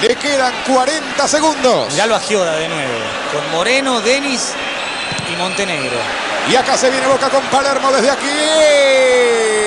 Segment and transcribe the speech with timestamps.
[0.00, 1.92] Le quedan 40 segundos.
[1.92, 2.92] Miralo a Gioda de nuevo.
[3.32, 4.52] Con Moreno, Denis
[5.32, 5.96] y Montenegro.
[6.50, 9.65] Y acá se viene Boca con Palermo desde aquí.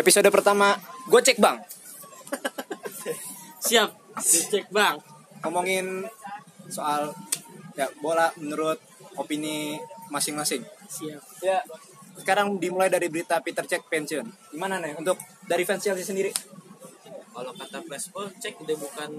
[0.00, 1.60] Episode pertama gue cek bang
[3.60, 3.90] Siap.
[4.24, 4.96] Cek bang.
[5.40, 6.04] ngomongin
[6.68, 7.12] soal
[7.72, 8.76] ya bola menurut
[9.16, 9.80] opini
[10.12, 10.64] masing-masing.
[10.88, 11.20] Siap.
[11.44, 11.60] Ya
[12.20, 14.24] sekarang dimulai dari berita Peter Cech pensiun.
[14.52, 15.16] Gimana nih untuk
[15.48, 16.32] dari fans Chelsea sendiri?
[17.30, 19.10] Kalau kata Flashball, cek udah bukan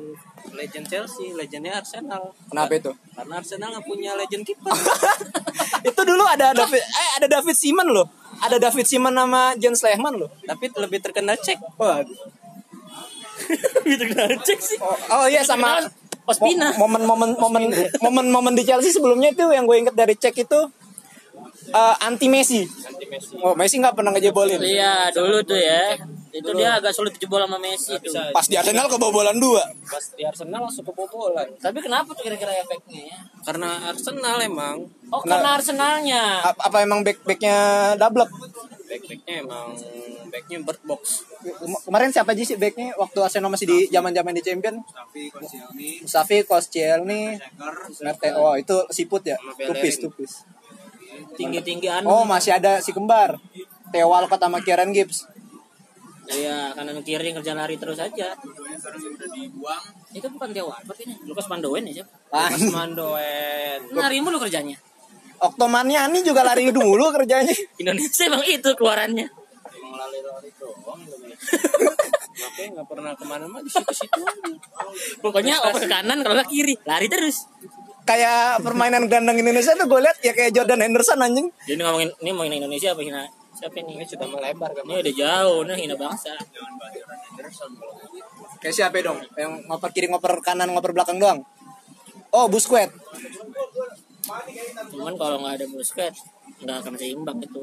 [0.53, 2.35] legend Chelsea, legendnya Arsenal.
[2.51, 2.91] Kenapa itu?
[3.17, 4.69] Karena Arsenal nggak punya legend kiper.
[5.89, 8.05] itu dulu ada David eh ada David Simon loh.
[8.41, 10.29] Ada David Simon nama Jens Lehmann loh.
[10.43, 11.57] Tapi lebih terkenal cek.
[11.77, 12.01] Wah.
[13.81, 14.77] lebih terkenal cek sih.
[14.81, 15.77] Oh, oh iya sama
[16.25, 16.73] Ospina.
[16.77, 17.63] mo- momen-momen momen
[18.01, 20.59] momen-momen di Chelsea sebelumnya itu yang gue inget dari cek itu
[21.69, 22.61] eh, anti Messi.
[22.65, 23.33] Anti Messi.
[23.41, 24.61] Oh, Messi nggak pernah ngejebolin.
[24.61, 25.97] Iya dulu tuh ya
[26.31, 28.15] itu dia agak sulit jebol sama Messi tuh.
[28.31, 29.63] Pas di Arsenal kebobolan dua.
[29.83, 31.47] Pas di Arsenal langsung kebobolan.
[31.59, 33.17] Tapi kenapa tuh kira-kira efeknya ya?
[33.43, 36.23] Karena Arsenal emang Oh karena Arsenalnya.
[36.41, 37.57] Apa, apa emang back backnya
[37.95, 38.27] double?
[38.91, 39.71] back-backnya emang
[40.27, 41.23] backnya bird box.
[41.39, 44.83] Kem- Kemarin siapa aja sih backnya waktu Arsenal masih di zaman-zaman di Champion?
[46.03, 47.39] Mustafi, Koscielny,
[48.03, 48.29] Merte.
[48.35, 49.39] Oh itu siput ya?
[49.39, 50.43] Tupis, tupis.
[51.35, 52.07] Tinggi-tinggi anu.
[52.09, 53.39] Oh masih ada si kembar.
[53.91, 55.27] Theo Walcott sama Kieran Gibbs.
[56.31, 58.31] Iya kanan kiri kerja lari terus aja.
[60.15, 61.15] Itu bukan Theo Walcott ini.
[61.27, 62.11] Lukas Mandoen ya siapa?
[62.31, 63.79] Ah, Mandoen.
[63.91, 64.79] Lari mulu kerjanya.
[65.41, 67.51] Oktomaniani juga lari dulu kerjanya.
[67.81, 69.27] Indonesia emang itu keluarannya.
[69.27, 71.01] Emang lari-lari doang
[72.31, 74.53] Makanya nggak pernah ke mana-mana di situ-situ aja.
[75.19, 77.49] Pokoknya oper ke kanan kalau nggak kiri lari terus.
[78.05, 81.49] Kayak permainan gelandang Indonesia tuh gue lihat ya kayak Jordan Henderson anjing.
[81.67, 83.40] Jadi ngomongin ini ngomongin Indonesia apa hina?
[83.61, 84.01] Siapa ini?
[84.01, 84.83] Ini sudah melebar kan.
[84.89, 86.33] Ini udah jauh nih hina bangsa.
[88.57, 89.21] Kayak siapa dong?
[89.37, 91.45] Yang ngoper kiri, ngoper kanan, ngoper belakang doang.
[92.33, 92.89] Oh, Busquets.
[94.89, 96.25] Cuman kalau nggak ada Busquets
[96.61, 97.61] nggak akan seimbang itu.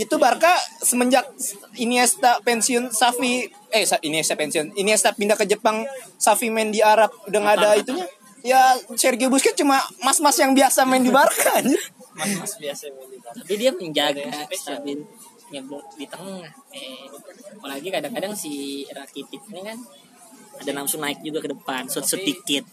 [0.00, 1.28] Itu Barca semenjak
[1.76, 5.84] Iniesta pensiun, Safi eh Iniesta pensiun, Iniesta pindah ke Jepang,
[6.16, 8.08] Safi main di Arab udah nggak ada itunya.
[8.42, 11.78] Ya Sergio Busquets cuma mas-mas yang biasa main di Barca anjir.
[12.16, 13.11] Mas biasa main di Barca.
[13.32, 15.00] Tapi dia menjaga stabil
[15.52, 16.52] nyeblok di tengah.
[16.72, 17.08] Eh,
[17.56, 19.78] apalagi kadang-kadang si Rakitic ini kan
[20.62, 22.64] ada nafsu naik juga ke depan, sut sedikit.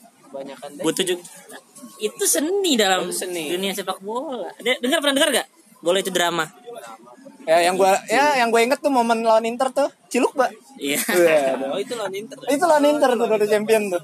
[0.83, 1.25] Butuh juga.
[1.51, 1.61] Nah,
[1.97, 3.49] itu seni dalam seni.
[3.49, 4.47] dunia sepak bola.
[4.61, 5.47] Dengar pernah dengar gak?
[5.81, 6.45] Bola itu drama.
[7.49, 10.51] Ya yang gua ya yang gue inget tuh momen lawan Inter tuh Ciluk, Mbak.
[10.77, 11.01] Iya.
[11.73, 12.37] Oh itu lawan Inter.
[12.45, 14.03] Itu lawan Inter tuh dari champion tuh.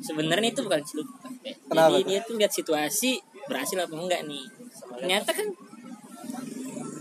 [0.00, 1.08] Sebenarnya itu bukan celuk.
[1.68, 4.44] Kenapa Jadi dia tuh lihat situasi berhasil apa enggak nih.
[5.00, 5.46] Ternyata kan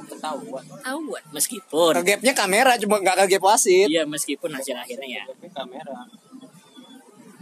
[0.09, 0.63] Ketahuan.
[0.81, 3.87] tahuan meskipun Kegapnya kamera cuma nggak kegap wasit.
[3.87, 5.23] Iya meskipun hasil akhirnya ya.
[5.27, 5.95] Tapi kamera.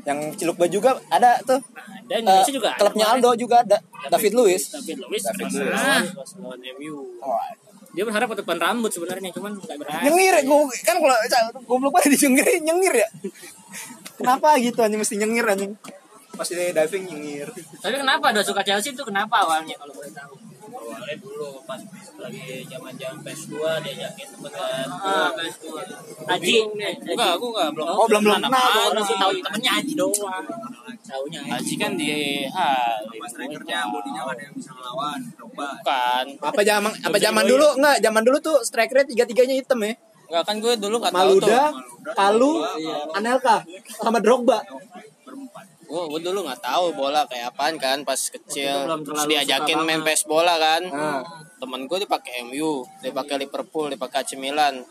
[0.04, 1.60] Yang Ciluk Mbak juga ada tuh.
[2.08, 3.20] Ada Eh, Indonesia juga ada klubnya kemarin.
[3.20, 3.78] Aldo juga ada.
[4.08, 4.64] David Luiz.
[4.72, 5.24] David Luiz.
[5.26, 6.16] David Ah, Luiz.
[6.16, 6.96] Pas lawan MU.
[7.20, 7.40] Oh,
[7.92, 10.04] dia berharap potongan rambut sebenarnya cuman nggak berhasil.
[10.06, 11.18] nyengir ya gue kan kalau
[11.66, 13.10] goblok banget di nyengir nyengir ya
[14.14, 15.74] kenapa gitu anjing mesti nyengir anjing
[16.32, 17.50] pasti diving nyengir
[17.82, 20.30] Tapi kenapa ada suka Chelsea itu kenapa awalnya kalau boleh tahu?
[20.88, 21.82] Awalnya dulu pas
[22.18, 24.88] lagi zaman-zaman PS2 diajakin temen kan.
[24.88, 25.30] Ah.
[25.36, 25.66] PS2.
[26.32, 26.56] Haji.
[27.04, 27.88] Enggak, aku enggak belum.
[27.92, 30.46] Oh, belum, belum Kenal, belum sih tahu temennya Haji doang.
[31.04, 31.52] Taunya Haji.
[31.52, 32.12] Haji kan di
[32.48, 32.96] hal.
[33.28, 34.72] strikernya bodinya kan yang bisa
[35.36, 36.26] Drogba Bukan.
[36.40, 39.94] apa zaman apa zaman dulu enggak zaman dulu tuh strikernya tiga tiganya hitam ya
[40.28, 41.48] Enggak kan gue dulu enggak tahu tuh.
[41.48, 41.62] Maluda
[42.16, 42.52] Palu
[43.16, 43.58] Anelka
[44.00, 44.64] sama Drogba
[45.88, 48.84] Gue, gue dulu nggak tahu bola kayak apaan kan pas kecil.
[49.08, 50.04] Terus diajakin main.
[50.04, 50.84] PES bola kan.
[50.92, 51.24] Nah.
[51.58, 54.84] Temen gue dia pakai MU, dia pakai Liverpool, dia pakai AC Milan.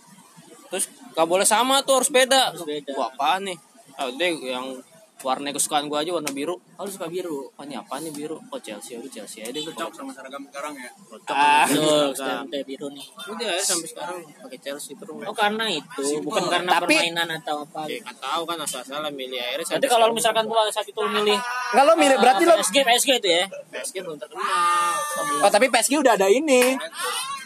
[0.72, 2.50] Terus gak boleh sama tuh harus beda.
[2.50, 2.90] Harus beda.
[2.96, 3.58] Wah apaan nih?
[3.96, 4.80] Ah, dia yang
[5.18, 6.60] warna kesukaan gue aja warna biru.
[6.76, 7.48] Oh, lu suka biru.
[7.50, 8.36] Oh ini apa nih biru?
[8.36, 9.64] Oh Chelsea, udah Chelsea aja deh.
[9.66, 10.90] cocok sama seragam sekarang ya
[11.26, 11.80] Ah, Betul,
[12.12, 12.20] gitu.
[12.20, 13.06] sekarang kayak biru nih.
[13.26, 15.16] Udah ya, sampai sekarang pakai Chelsea terus.
[15.22, 17.80] Oh karena itu, bukan karena Tapi- permainan atau apa.
[17.86, 19.64] Ya nggak tahu kan asal-asalan milih akhirnya.
[19.66, 21.38] Nanti sampai kalau misalkan gua saat itu milih
[21.72, 23.44] Enggak lo milih berarti lo PSG PSG itu ya.
[23.72, 24.92] PSG belum terkenal.
[25.40, 26.76] Oh tapi PSG udah ada ini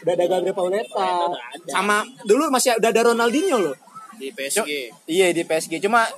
[0.01, 1.09] udah ada Gabriel Pauleta
[1.67, 3.77] sama dulu masih udah ada Ronaldinho loh
[4.17, 4.89] di PSG.
[5.07, 6.09] iya di PSG cuma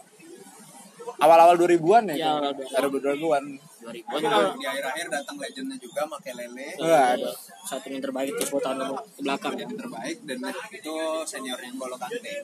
[1.22, 2.74] awal-awal 2000-an ya Iya, awal-awal 2000-an.
[2.82, 3.44] Baru 2000-an
[3.82, 7.34] 2000 Tapi kalau di akhir-akhir datang legendnya juga Makelele Waduh.
[7.66, 10.38] satu yang terbaik itu 10 tahun ke belakang jadi terbaik dan
[10.70, 10.94] itu
[11.26, 12.34] seniornya N'Golo Kante.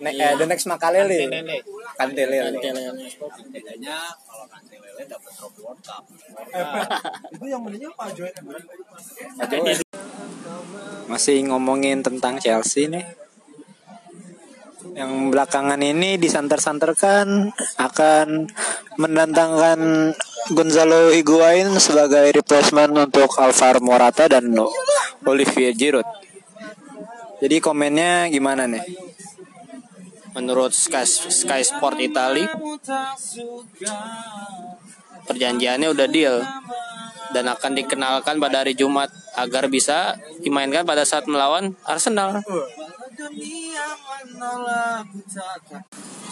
[0.00, 1.28] Ne eh, the next Makalele.
[1.28, 1.56] Lele.
[1.96, 2.56] Kantelele.
[2.56, 3.04] Kantelele.
[3.52, 6.04] Bedanya kalau Kante Lele dapat trofi World Cup.
[7.36, 8.30] Itu yang belinya Pak Joy
[11.08, 13.04] Masih ngomongin tentang Chelsea nih.
[14.90, 18.50] Yang belakangan ini disanter-santerkan akan
[18.98, 19.78] mendatangkan
[20.50, 24.50] Gonzalo Higuain sebagai replacement untuk Alvaro Morata dan
[25.22, 26.06] Olivier Giroud.
[27.40, 28.84] Jadi komennya gimana nih?
[30.36, 32.50] Menurut Sky, Sky Sport Italia,
[35.26, 36.38] perjanjiannya udah deal
[37.30, 42.42] dan akan dikenalkan pada hari Jumat agar bisa dimainkan pada saat melawan Arsenal.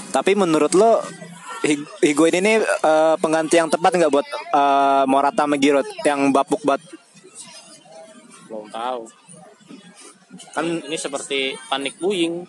[0.09, 1.05] Tapi menurut lo
[1.61, 6.63] Hig- Higuain ini eh, pengganti yang tepat nggak buat eh, Morata sama Giroud yang bapuk
[6.63, 6.81] bat?
[8.47, 9.03] Belum tahu.
[10.55, 12.47] Kan Ini seperti panik buying.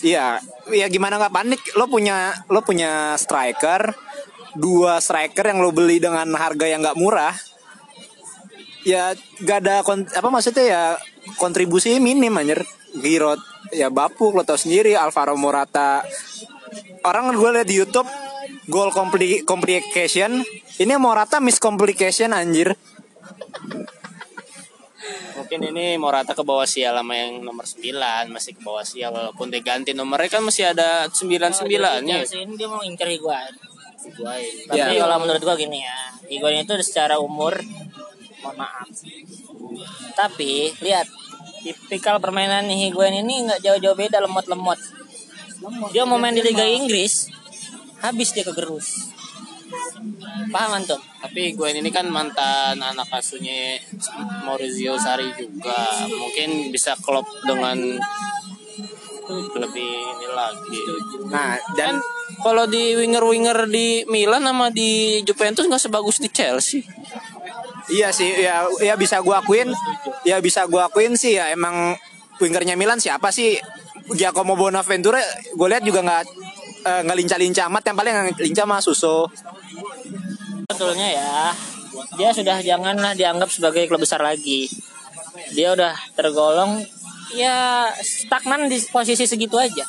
[0.00, 0.38] Iya,
[0.72, 1.60] ya gimana nggak panik?
[1.76, 3.92] Lo punya lo punya striker,
[4.56, 7.34] dua striker yang lo beli dengan harga yang nggak murah.
[8.86, 9.12] Ya
[9.44, 10.82] gak ada kon- apa maksudnya ya
[11.36, 12.64] kontribusi minim anjir.
[12.94, 13.40] Giroud
[13.70, 16.00] ya bapuk lo tau sendiri Alvaro Morata.
[17.04, 18.08] Orang gue liat di YouTube
[18.66, 20.40] goal compli- complication
[20.78, 22.72] ini Morata miss complication anjir.
[25.38, 27.78] Mungkin ini Morata ke bawah sial sama yang nomor 9
[28.28, 31.68] masih ke bawah sial walaupun diganti nomornya kan masih ada 99
[32.02, 32.20] nya.
[32.24, 33.54] Chelsea ini dia mau incer Higuain.
[34.02, 34.52] Higuain.
[34.66, 35.06] Tapi Ya.
[35.06, 37.54] kalau menurut gua gini ya, Higuain itu secara umur
[38.42, 38.88] mohon maaf.
[40.14, 41.06] Tapi lihat
[41.62, 44.78] tipikal permainan Higuain ini nggak jauh-jauh beda lemot-lemot.
[45.90, 47.28] Dia mau main di Liga Inggris,
[48.02, 49.10] habis dia kegerus.
[50.48, 51.00] Paham antum?
[51.20, 53.76] Tapi gue ini kan mantan anak asuhnya
[54.46, 56.08] Maurizio Sarri juga.
[56.08, 57.76] Mungkin bisa klop dengan
[59.36, 60.80] lebih ini lagi.
[61.28, 61.94] Nah Dan dan
[62.40, 66.80] kalau di winger-winger di Milan sama di Juventus nggak sebagus di Chelsea.
[67.88, 69.72] Iya sih, ya, ya bisa gua akuin,
[70.24, 71.96] ya bisa gua akuin sih ya emang
[72.38, 73.58] wingernya Milan siapa sih?
[74.08, 75.20] Giacomo Bonaventura,
[75.52, 76.22] gue lihat juga nggak
[76.80, 79.28] eh, nggak lincah-lincah amat, yang paling lincah mah Suso.
[80.64, 81.32] Betulnya ya,
[82.16, 84.64] dia sudah janganlah dianggap sebagai klub besar lagi.
[85.52, 86.80] Dia udah tergolong
[87.36, 89.84] ya stagnan di posisi segitu aja.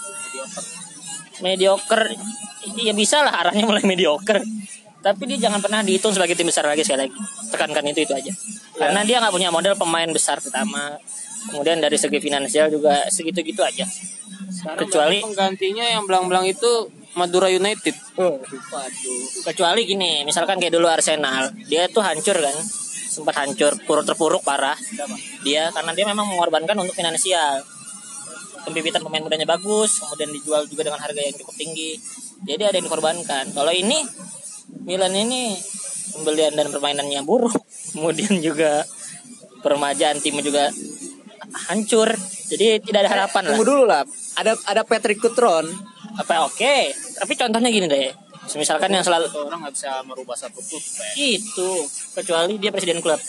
[1.40, 2.12] Mediocre,
[2.76, 4.44] ya bisa lah arahnya mulai mediocre.
[5.00, 7.20] Tapi dia jangan pernah dihitung sebagai tim besar lagi sekali lagi.
[7.52, 8.34] Tekankan itu itu aja.
[8.76, 11.00] Karena dia nggak punya model pemain besar pertama.
[11.52, 13.88] Kemudian dari segi finansial juga segitu-gitu aja.
[14.76, 17.96] Kecuali penggantinya yang belang-belang itu Madura United.
[19.48, 22.54] kecuali gini misalkan kayak dulu Arsenal dia tuh hancur kan
[23.10, 24.78] sempat hancur puruk terpuruk parah
[25.42, 27.64] dia karena dia memang mengorbankan untuk finansial
[28.68, 31.98] pembibitan pemain mudanya bagus kemudian dijual juga dengan harga yang cukup tinggi
[32.46, 33.98] jadi ada yang dikorbankan kalau ini
[34.82, 35.54] Milan ini
[36.12, 37.54] pembelian dan permainannya buruk.
[37.94, 38.86] Kemudian juga
[39.60, 40.70] permajaan tim juga
[41.70, 42.10] hancur.
[42.50, 43.50] Jadi tidak ada harapan lah.
[43.54, 44.02] Tunggu dulu lah,
[44.36, 45.66] ada ada Patrick Cutron.
[46.10, 46.76] apa oke.
[47.16, 48.10] Tapi contohnya gini deh.
[48.50, 50.82] Misalkan yang selalu orang nggak bisa merubah satu klub.
[51.16, 51.70] itu.
[52.12, 53.22] Kecuali dia presiden klub.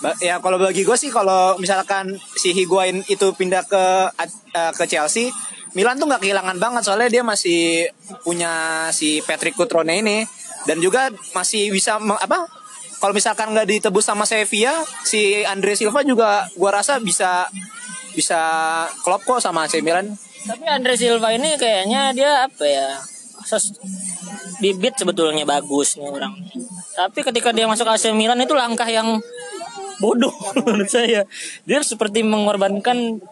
[0.00, 3.84] Ba- Ya kalau bagi gue sih kalau misalkan si Higuain itu pindah ke
[4.16, 5.28] eh, ke Chelsea,
[5.76, 6.82] Milan tuh nggak kehilangan banget.
[6.82, 7.92] Soalnya dia masih
[8.24, 8.50] punya
[8.88, 10.24] si Patrick Cutrone ini
[10.64, 12.48] dan juga masih bisa apa?
[12.98, 14.74] Kalau misalkan nggak ditebus sama Sevilla,
[15.06, 17.46] si Andre Silva juga gua rasa bisa
[18.18, 18.40] bisa
[19.06, 20.10] klop kok sama AC Milan.
[20.48, 22.98] Tapi Andre Silva ini kayaknya dia apa ya?
[23.46, 23.78] Sos
[24.58, 26.34] bibit sebetulnya bagus nih orang.
[26.98, 29.22] Tapi ketika dia masuk AC Milan itu langkah yang
[30.02, 30.34] bodoh
[30.66, 31.22] menurut saya.
[31.62, 33.22] Dia seperti mengorbankan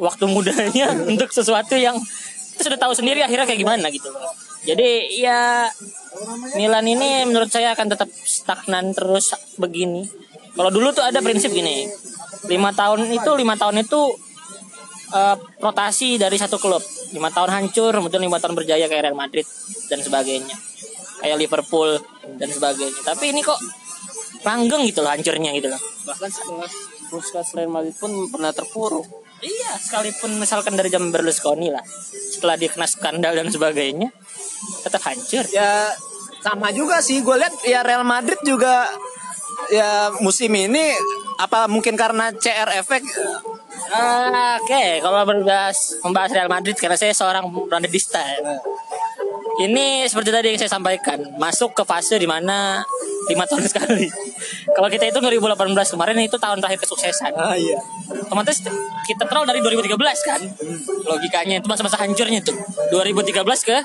[0.00, 2.00] waktu mudanya untuk sesuatu yang
[2.56, 4.08] kita sudah tahu sendiri akhirnya kayak gimana gitu.
[4.62, 5.66] Jadi ya
[6.54, 10.06] Milan ini menurut saya akan tetap stagnan terus begini.
[10.52, 11.88] Kalau dulu tuh ada prinsip gini,
[12.46, 14.00] lima tahun itu lima tahun itu
[15.16, 16.84] eh, rotasi dari satu klub.
[17.12, 19.44] Lima tahun hancur, kemudian lima tahun berjaya kayak Real Madrid
[19.88, 20.56] dan sebagainya.
[21.24, 21.98] Kayak Liverpool
[22.38, 23.00] dan sebagainya.
[23.02, 23.58] Tapi ini kok
[24.42, 25.80] langgeng gitu loh hancurnya gitu loh.
[26.06, 29.21] Bahkan setelah Real Madrid pun pernah terpuruk.
[29.42, 31.82] Iya, sekalipun misalkan dari zaman Berlusconi lah.
[32.32, 34.08] Setelah dia kena skandal dan sebagainya,
[34.86, 35.42] tetap hancur.
[35.50, 35.90] Ya
[36.42, 38.86] sama juga sih gue lihat ya Real Madrid juga
[39.70, 40.90] ya musim ini
[41.38, 43.02] apa mungkin karena CR efek
[43.92, 48.24] Ah, Oke, kalau membahas membahas Real Madrid karena saya seorang Madridista.
[48.24, 48.40] ya.
[49.60, 52.80] Ini seperti tadi yang saya sampaikan, masuk ke fase di mana
[53.28, 54.08] lima tahun sekali.
[54.72, 57.32] Kalau kita itu 2018 kemarin itu tahun terakhir kesuksesan.
[57.36, 57.76] Ah iya.
[58.26, 58.64] Otomatis
[59.04, 59.92] kita troll dari 2013
[60.24, 60.40] kan.
[61.04, 62.56] Logikanya itu masa-masa hancurnya tuh.
[62.90, 63.78] 2013 ke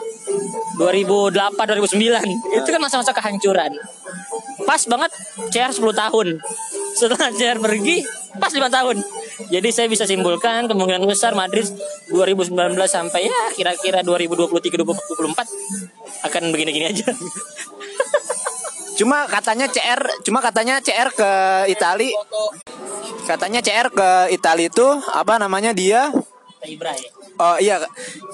[0.80, 2.58] 2008 2009.
[2.64, 3.72] Itu kan masa-masa kehancuran.
[4.64, 5.12] Pas banget
[5.52, 6.28] CR 10 tahun.
[6.98, 8.02] Setelah CR pergi,
[8.38, 8.98] pas 5 tahun.
[9.50, 11.66] Jadi saya bisa simpulkan kemungkinan besar Madrid
[12.10, 12.54] 2019
[12.86, 17.08] sampai ya kira-kira 2023 2024 akan begini-gini aja.
[18.98, 21.30] Cuma katanya CR, cuma katanya CR ke
[21.70, 22.10] Itali.
[23.30, 26.10] Katanya CR ke Itali itu apa namanya dia?
[26.66, 27.10] Ibra ya.
[27.38, 27.78] Oh iya,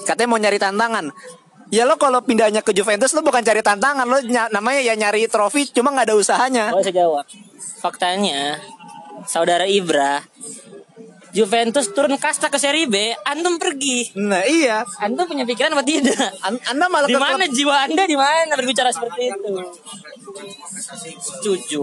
[0.08, 1.12] katanya mau nyari tantangan.
[1.68, 5.28] Ya lo kalau pindahnya ke Juventus lo bukan cari tantangan lo ny- namanya ya nyari
[5.28, 6.64] trofi cuma nggak ada usahanya.
[6.72, 7.24] Boleh saya jawab.
[7.84, 8.56] Faktanya,
[9.24, 10.22] saudara Ibra,
[11.34, 14.14] Juventus turun kasta ke Serie B, antum pergi.
[14.14, 16.14] Nah iya, Antum punya pikiran apa tidak?
[16.46, 19.50] An- Anda malah Di ke mana jiwa Anda di mana berbicara seperti itu?
[21.18, 21.82] Setuju.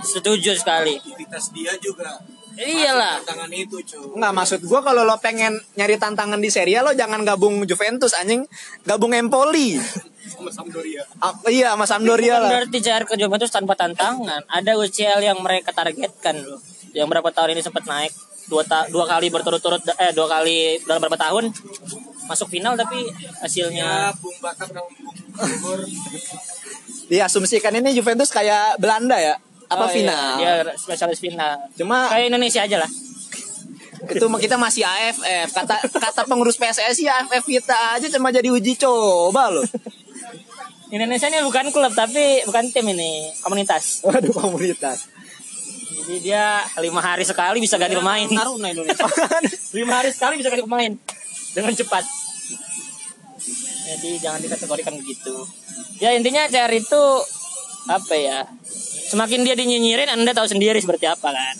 [0.00, 0.96] Setuju sekali.
[0.96, 2.16] aktivitas dia juga
[2.58, 3.22] Iyalah.
[3.22, 6.92] tangan itu cuy Nggak maksud gua kalau lo pengen nyari tantangan di Serie A lo
[6.92, 8.42] jangan gabung Juventus anjing,
[8.82, 9.78] gabung Empoli.
[10.28, 12.50] sama Sampdoria Ah, iya sama Sampdoria lah.
[12.52, 14.42] berarti CR ke Juventus tanpa tantangan.
[14.44, 16.60] Ada UCL yang mereka targetkan loh.
[16.90, 18.12] Yang berapa tahun ini sempat naik
[18.44, 21.52] dua ta- dua kali berturut-turut eh dua kali dalam berapa tahun
[22.24, 23.04] masuk final tapi
[23.38, 25.80] hasilnya Bung Batak dan Bung
[27.08, 30.28] Diasumsikan ini Juventus kayak Belanda ya, apa Oh, iya, final.
[30.40, 31.52] Dia spesialis final.
[31.76, 32.90] Cuma Kayak Indonesia aja lah.
[34.08, 35.52] itu kita masih AFF.
[35.52, 39.66] Kata kata pengurus PSSI AFF kita aja cuma jadi uji coba loh.
[40.88, 44.00] Indonesia ini bukan klub tapi bukan tim ini komunitas.
[44.08, 45.12] Waduh komunitas.
[45.98, 48.24] Jadi dia lima hari sekali bisa ganti pemain.
[48.24, 49.04] Taruna Indonesia.
[49.76, 50.92] lima hari sekali bisa ganti pemain
[51.52, 52.04] dengan cepat.
[53.88, 55.44] Jadi jangan dikategorikan begitu.
[56.00, 57.02] Ya intinya CR itu
[57.88, 58.44] apa ya?
[59.08, 61.56] Semakin dia dinyinyirin, anda tahu sendiri seperti apa kan.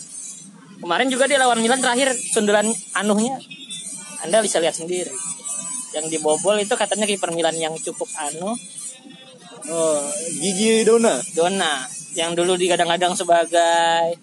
[0.79, 3.35] Kemarin juga dia lawan Milan terakhir sundulan anuhnya,
[4.23, 5.11] anda bisa lihat sendiri.
[5.97, 8.53] Yang dibobol itu katanya kiper Milan yang cukup anu,
[9.69, 10.01] Oh,
[10.39, 11.19] Gigi Dona.
[11.35, 11.83] Dona
[12.17, 14.17] yang dulu digadang-gadang sebagai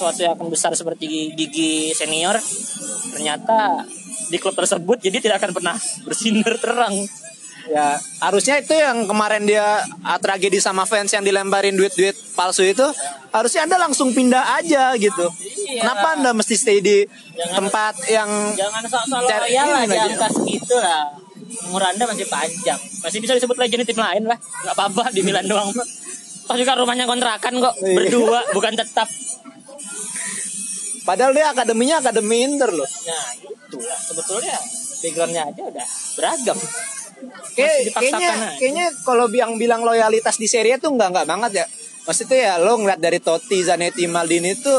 [0.00, 2.36] sesuatu yang akan besar seperti gigi senior
[3.12, 3.84] ternyata
[4.28, 6.94] di klub tersebut jadi tidak akan pernah bersinar terang
[7.70, 9.62] Ya, harusnya itu yang kemarin dia
[10.02, 12.82] ah, tragedi sama fans yang dilemparin duit-duit palsu itu,
[13.30, 15.30] harusnya Anda langsung pindah aja gitu.
[15.38, 15.80] Iya.
[15.80, 20.02] Kenapa Anda mesti stay di Jangan- tempat yang jangan sok-sok loyal lah ini di aja.
[20.10, 21.04] angka segitu lah
[21.66, 25.42] umur anda masih panjang masih bisa disebut legend tim lain lah nggak apa-apa di Milan
[25.44, 25.66] doang
[26.46, 27.94] Toh juga rumahnya kontrakan kok Iya.
[27.96, 29.06] berdua bukan tetap
[31.02, 32.86] padahal dia akademinya akademi Inter loh.
[32.86, 34.56] nah itulah sebetulnya
[35.00, 36.58] backgroundnya aja udah beragam
[37.52, 38.48] Kayak, kayaknya aja.
[38.56, 41.66] kayaknya kalau bilang bilang loyalitas di Serie A tuh enggak enggak banget ya.
[42.00, 44.72] Maksudnya ya lo ngeliat dari Totti, Zanetti, Maldini itu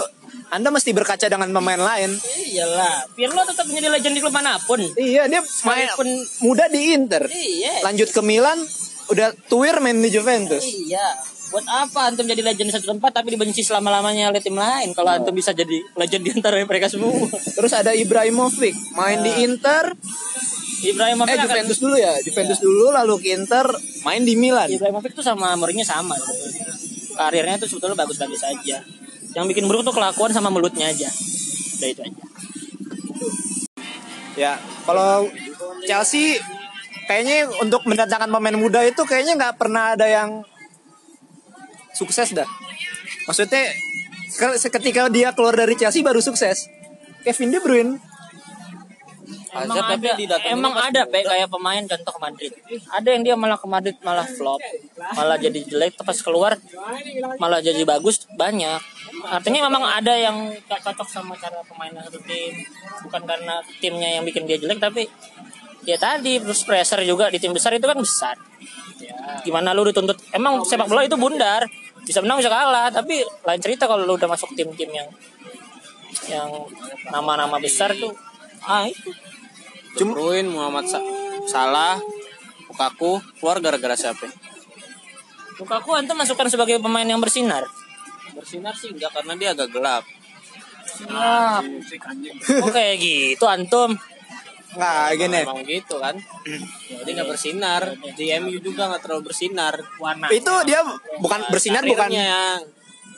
[0.49, 2.11] Anda mesti berkaca dengan pemain lain.
[2.43, 6.09] iyalah Pirlo tetap menjadi legend di klub mana pun Iya, dia main Sekalipun
[6.41, 7.23] muda di Inter.
[7.27, 8.59] iya Lanjut ke Milan,
[9.07, 10.63] udah tuir main di Juventus.
[10.63, 11.15] iya
[11.51, 14.95] buat apa antum jadi legend di satu tempat tapi dibenci selama lamanya oleh tim lain
[14.95, 19.91] kalau antum bisa jadi legend di antara mereka semua Terus ada Ibrahimovic, main di Inter,
[20.81, 23.65] Ibrahimovic eh akan- Juventus dulu ya, Juventus dulu lalu ke Inter,
[24.01, 24.65] main di Milan.
[24.67, 26.65] Ibrahimovic tuh sama Mourinho sama sebetulnya.
[27.11, 28.81] Karirnya tuh sebetulnya bagus-bagus aja.
[29.31, 31.07] Yang bikin buruk tuh kelakuan sama mulutnya aja.
[31.77, 32.23] Udah itu aja.
[34.33, 35.27] Ya, kalau
[35.83, 36.39] Chelsea
[37.05, 40.41] kayaknya untuk mendatangkan pemain muda itu kayaknya nggak pernah ada yang
[41.91, 42.47] sukses dah.
[43.27, 43.69] Maksudnya
[44.31, 46.65] ke- ketika dia keluar dari Chelsea baru sukses.
[47.21, 47.93] Kevin De Bruyne.
[49.51, 52.51] Emang Hazard tapi ada, emang ada Pe, kayak pemain contoh Madrid.
[52.87, 54.63] Ada yang dia malah ke Madrid malah flop,
[55.15, 56.55] malah jadi jelek, pas keluar
[57.35, 58.79] malah jadi bagus banyak.
[59.27, 62.55] Artinya memang ada yang gak cocok sama cara pemainnya satu tim,
[63.03, 65.03] bukan karena timnya yang bikin dia jelek, tapi
[65.83, 68.35] ya tadi terus pressure juga di tim besar itu kan besar.
[69.43, 70.15] Gimana lu dituntut?
[70.31, 71.67] Emang sepak bola itu bundar,
[72.07, 75.09] bisa menang bisa kalah, tapi lain cerita kalau lu udah masuk tim-tim yang
[76.29, 76.49] yang
[77.09, 78.13] nama-nama besar tuh
[78.65, 79.11] ah itu
[80.01, 81.03] Bruyne, Muhammad Sa-
[81.45, 81.99] Salah,
[82.71, 84.23] Lukaku keluar gara-gara siapa?
[85.59, 87.67] Lukaku antum masukkan sebagai pemain yang bersinar.
[88.31, 90.03] Bersinar sih enggak karena dia agak gelap.
[90.87, 91.63] Siap.
[92.63, 93.93] Oh kayak gitu antum.
[94.71, 95.39] Nggak gini.
[95.43, 96.15] Emang gitu kan.
[97.03, 97.81] Jadi nggak bersinar.
[98.15, 99.75] Di MU juga nggak terlalu bersinar.
[99.99, 100.31] Warna.
[100.31, 100.79] Itu dia
[101.19, 102.09] bukan bersinar bukan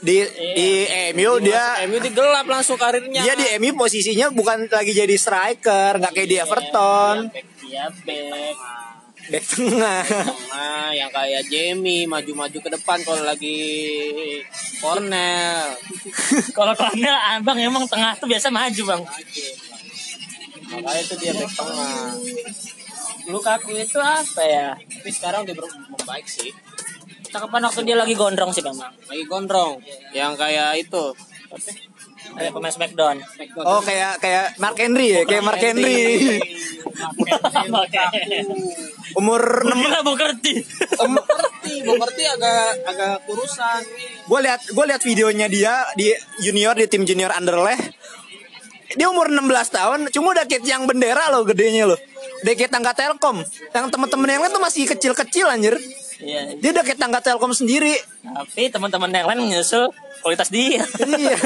[0.03, 0.69] Di di
[1.15, 3.23] MU dia MU di gelap langsung karirnya.
[3.23, 7.15] dia di MU posisinya bukan lagi jadi striker, nggak kayak di Everton.
[7.31, 8.57] Iya back, iya back.
[9.23, 10.03] Back tengah.
[10.51, 13.55] Nah, yang kayak Jamie maju-maju ke depan kalau lagi
[14.83, 15.79] Cornell.
[16.57, 19.01] Kalau Cornel abang emang tengah tuh biasa maju bang.
[20.75, 22.11] Makanya itu dia back tengah.
[23.31, 24.75] Lukaku itu apa ya?
[24.75, 26.51] Tapi sekarang ber- membaik sih.
[27.33, 28.93] Cakepan waktu dia lagi gondrong sih memang.
[29.09, 29.81] Lagi gondrong.
[30.13, 31.05] Yang kayak itu.
[32.33, 33.17] Ada pemain Smackdown.
[33.61, 36.39] Oh kayak kayak Mark Henry ya, kayak Mark Henry.
[39.17, 40.53] Umur 6 Gila Bokerti.
[41.03, 43.81] Mengerti, mengerti agak agak kurusan.
[44.23, 47.91] gue lihat gue lihat videonya dia di junior di tim junior Anderlecht
[48.93, 51.99] dia umur 16 tahun cuma udah kit yang bendera loh gedenya loh
[52.45, 53.41] udah kayak tangga telkom
[53.73, 55.75] yang teman-teman yang lain tuh masih kecil-kecil anjir
[56.15, 56.41] Iya.
[56.55, 59.89] dia udah kayak tangga telkom sendiri Tapi teman-teman yang lain menyusul
[60.19, 60.79] kualitas dia.
[60.79, 61.37] iya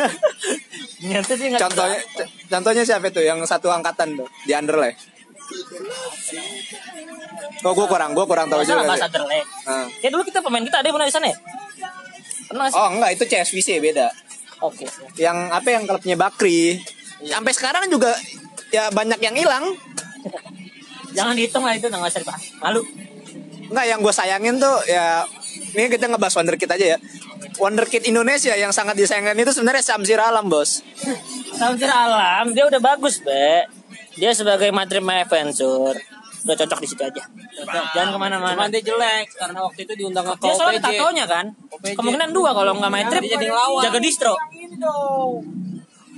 [1.10, 4.98] Nyata dia nggak contohnya c- contohnya siapa tuh yang satu angkatan tuh di Anderlecht
[7.60, 9.00] oh gue kurang gue kurang tahu juga Mas.
[9.00, 9.48] Anderlecht.
[9.64, 9.88] Ah.
[10.00, 11.38] Ya dulu kita pemain kita ada yang pernah di sana ya?
[12.48, 12.76] Pernah sih?
[12.76, 14.08] oh enggak itu CSVC beda
[14.60, 14.86] Oke.
[15.16, 16.82] yang apa yang klubnya Bakri
[17.20, 18.14] sampai sekarang juga
[18.70, 19.66] ya banyak yang hilang
[21.08, 22.44] Jangan dihitung lah itu nggak usah dibahas.
[22.62, 22.86] Malu.
[23.68, 25.28] Enggak yang gue sayangin tuh ya
[25.76, 26.98] ini kita ngebahas Wonderkid aja ya.
[27.58, 30.86] Wonderkid Indonesia yang sangat disayangkan itu sebenarnya Samsir Alam bos.
[31.58, 33.66] Samsir Alam dia udah bagus, Be.
[34.18, 35.98] Dia sebagai materi my adventure
[36.48, 37.24] udah cocok di situ aja.
[37.92, 38.56] Jangan ke mana-mana.
[38.56, 41.46] Cuman dia jelek karena waktu itu diundang ke Dia soalnya tatonya kan.
[41.52, 42.00] OPJ.
[42.00, 43.84] Kemungkinan dua kalau nggak main trip jadi ngelawan.
[43.84, 44.34] Jaga distro.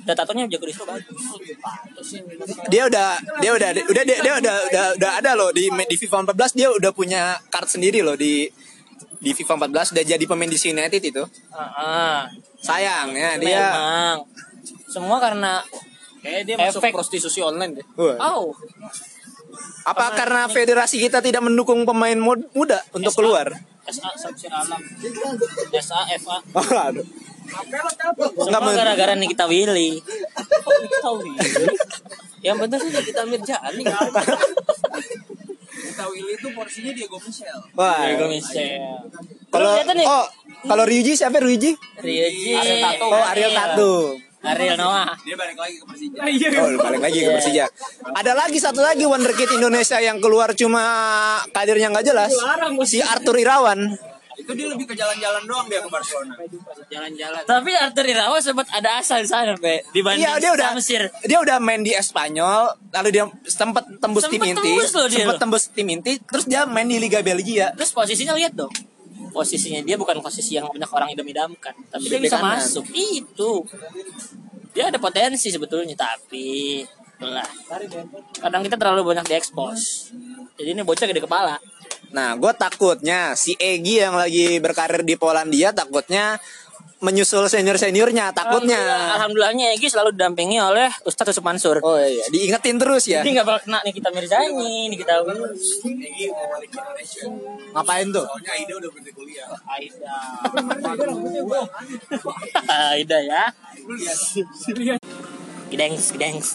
[0.09, 1.05] Udah tatonya jaga distro bagus.
[2.73, 6.33] Dia udah dia udah udah dia, dia udah, udah udah ada loh di di FIFA
[6.33, 8.49] 14 dia udah punya card sendiri loh di
[9.21, 11.21] di FIFA 14 udah jadi pemain di United itu.
[11.53, 12.17] Heeh.
[12.57, 13.69] Sayang ya dia.
[13.69, 14.17] Memang.
[14.89, 15.61] Semua karena
[16.19, 16.91] Kayaknya dia masuk Efek.
[16.91, 17.85] prostitusi online deh.
[17.95, 18.51] Oh,
[19.85, 23.51] Apa karena federasi kita tidak mendukung pemain mud- muda untuk keluar?
[23.89, 24.81] SA Samsir Alam.
[25.81, 26.37] SA FA.
[26.53, 27.05] Oh, aduh.
[28.37, 29.97] Semua gara-gara Nikita Willy.
[30.37, 31.39] Kok Nikita Willy?
[32.45, 33.83] Yang bener sih kita Mirjani.
[35.69, 37.57] Kita Willy itu porsinya Diego Michel.
[37.73, 38.05] Wah.
[38.05, 39.09] Diego Michel.
[39.49, 39.71] Kalau
[40.05, 40.25] oh
[40.69, 41.73] kalau Ryuji siapa Ryuji?
[41.97, 42.53] Ryuji.
[42.53, 43.09] Ariel Tatum.
[43.09, 44.28] Oh Ariel Tatum.
[44.39, 45.19] Ariel Noah.
[45.27, 46.19] Dia balik lagi ke Persija.
[46.63, 47.65] Oh, balik lagi ke Persija.
[48.15, 50.83] Ada lagi satu lagi wonderkid Indonesia yang keluar cuma
[51.51, 52.31] kadernya nggak jelas.
[52.87, 53.99] Si Arthur Irawan.
[54.39, 56.39] Itu dia lebih ke jalan-jalan doang dia ke Barcelona.
[56.87, 57.43] Jalan-jalan.
[57.43, 59.83] Tapi Arthur Irawan sempat ada asal di sana, Be.
[59.91, 61.11] Dibanding Iya dia udah Samsir.
[61.27, 65.17] dia udah main di Espanyol, lalu dia sempat tembus Sempet tim inti, tembus loh dia
[65.27, 67.75] sempat tembus tim inti, terus dia main di Liga Belgia.
[67.75, 68.71] Terus posisinya lihat dong.
[69.29, 72.59] Posisinya dia bukan posisi yang banyak orang idam-idamkan, tapi dia Di bisa kanan.
[72.59, 72.85] masuk.
[72.91, 73.63] Itu.
[74.73, 76.81] Dia ada potensi sebetulnya, tapi
[77.19, 77.47] lah.
[78.39, 80.11] Kadang kita terlalu banyak diekspos.
[80.55, 81.59] Jadi ini bocah gede kepala.
[82.09, 86.41] Nah, gue takutnya si Egi yang lagi berkarir di Polandia takutnya
[86.99, 88.75] menyusul senior seniornya, takutnya.
[88.75, 91.79] Alhamdulillah- Alhamdulillahnya Egi selalu didampingi oleh Ustadz Yusuf Mansur.
[91.79, 93.23] Oh iya, diingetin terus ya.
[93.23, 97.23] Jadi nggak bakal kena nih kita Mirzani, nih kita Egi mau balik ke Indonesia.
[97.71, 98.25] Ngapain tuh?
[98.25, 99.47] Soalnya Aida udah berhenti kuliah.
[99.65, 100.15] Aida.
[102.93, 103.43] Aida ya.
[105.69, 106.49] Gidengs, gidengs.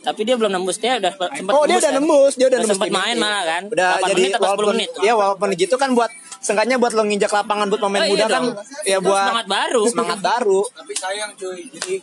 [0.00, 2.88] Tapi dia belum nembus dia udah sempat Oh, dia udah nembus, dia udah nembus sempat
[2.88, 3.62] main malah kan.
[3.68, 4.90] Udah 8 jadi menit atau 10 walaupun menit.
[5.04, 6.08] ya walaupun gitu kan buat
[6.40, 8.46] seenggaknya buat lo nginjak lapangan buat pemain Oh, iya muda kan dong.
[8.82, 9.82] ya Itu buat semangat baru.
[9.86, 10.60] Semangat baru.
[10.66, 11.60] Tapi sayang cuy.
[11.70, 11.94] Jadi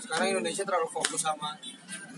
[0.00, 1.48] sekarang Indonesia terlalu fokus sama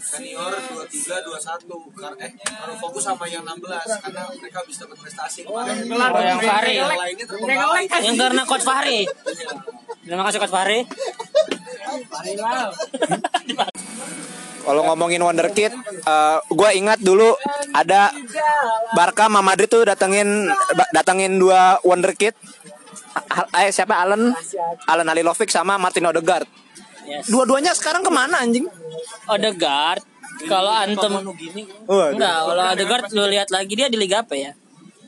[0.02, 0.52] senior
[0.90, 3.62] 23 21 karena eh terlalu fokus sama yang 16
[4.02, 5.86] karena mereka bisa dapat prestasi kemarin.
[5.88, 6.74] Oh, yang Fahri.
[6.76, 7.24] Yang lainnya.
[8.02, 9.00] Yang karena coach Fahri.
[10.02, 10.78] Terima kasih coach Fahri.
[14.62, 15.74] Kalau ngomongin wonderkid,
[16.06, 17.34] eh gue ingat dulu
[17.74, 18.14] ada
[18.94, 20.50] Barca sama Madrid tuh datengin
[20.94, 22.34] datengin dua wonderkid.
[23.58, 24.34] Eh siapa Allen
[24.86, 26.61] Allen Alilovic sama Martin Odegaard.
[27.12, 27.28] Yes.
[27.28, 28.64] Dua-duanya sekarang ke mana anjing?
[29.26, 30.00] Odegaard
[30.42, 32.10] kalau antum Waduh.
[32.10, 34.52] enggak kalau Odegaard lu lihat lagi dia di liga apa ya?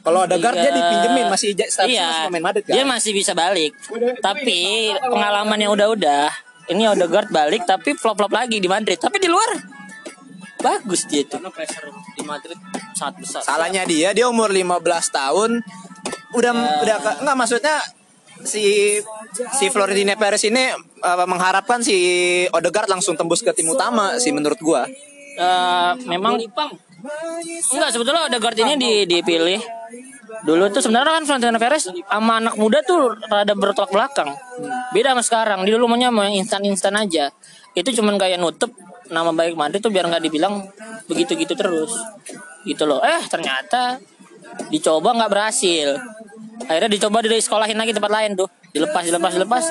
[0.00, 2.72] Kalau Odegaard dia Liga- dipinjemin masih statusnya iya, masih pemain Madrid kan?
[2.72, 3.72] Dia masih bisa balik.
[4.20, 4.60] Tapi
[5.02, 6.28] pengalaman yang udah-udah,
[6.68, 8.96] ini Odegaard balik tapi flop-flop lagi di Madrid.
[8.96, 9.48] Tapi di luar
[10.58, 11.34] bagus dia itu.
[11.34, 12.58] Karena pressure di Madrid
[12.92, 13.40] sangat besar.
[13.40, 15.50] Salahnya dia, dia umur 15 tahun
[16.32, 17.76] udah udah ke- enggak maksudnya
[18.42, 18.96] si
[19.52, 20.68] si Florentino Perez ini
[21.04, 21.96] uh, mengharapkan si
[22.48, 24.88] Odegaard langsung tembus ke tim utama sih menurut gua.
[25.34, 26.38] Eh, memang
[27.74, 29.60] enggak sebetulnya Odegaard ini di, dipilih
[30.42, 34.30] dulu tuh sebenarnya kan Florentino Perez sama anak muda tuh rada bertolak belakang.
[34.90, 37.30] Beda sama sekarang dia dulu maunya mau yang instan-instan aja.
[37.76, 38.72] Itu cuman kayak nutup
[39.12, 40.64] nama baik Madrid tuh biar nggak dibilang
[41.06, 41.92] begitu-gitu terus.
[42.66, 43.04] Gitu loh.
[43.04, 44.00] Eh ternyata
[44.72, 45.98] dicoba nggak berhasil.
[46.66, 49.64] Akhirnya dicoba dari sekolahin lagi tempat lain tuh dilepas dilepas dilepas.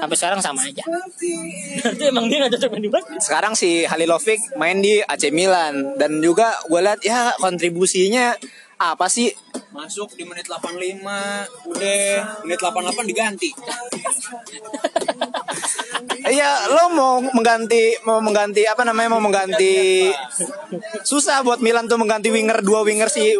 [0.00, 0.80] Sampai sekarang sama aja.
[0.88, 3.20] Berarti emang dia nggak cocok main di basket.
[3.20, 6.00] Sekarang si Halilovic main di AC Milan.
[6.00, 8.32] Dan juga gue lihat ya kontribusinya
[8.80, 9.28] apa sih?
[9.76, 11.04] Masuk di menit 85,
[11.68, 12.00] udah
[12.48, 13.50] menit 88 diganti.
[16.26, 20.10] Iya, lo mau mengganti mau mengganti apa namanya mau mengganti
[21.06, 23.30] susah buat Milan tuh mengganti winger dua winger si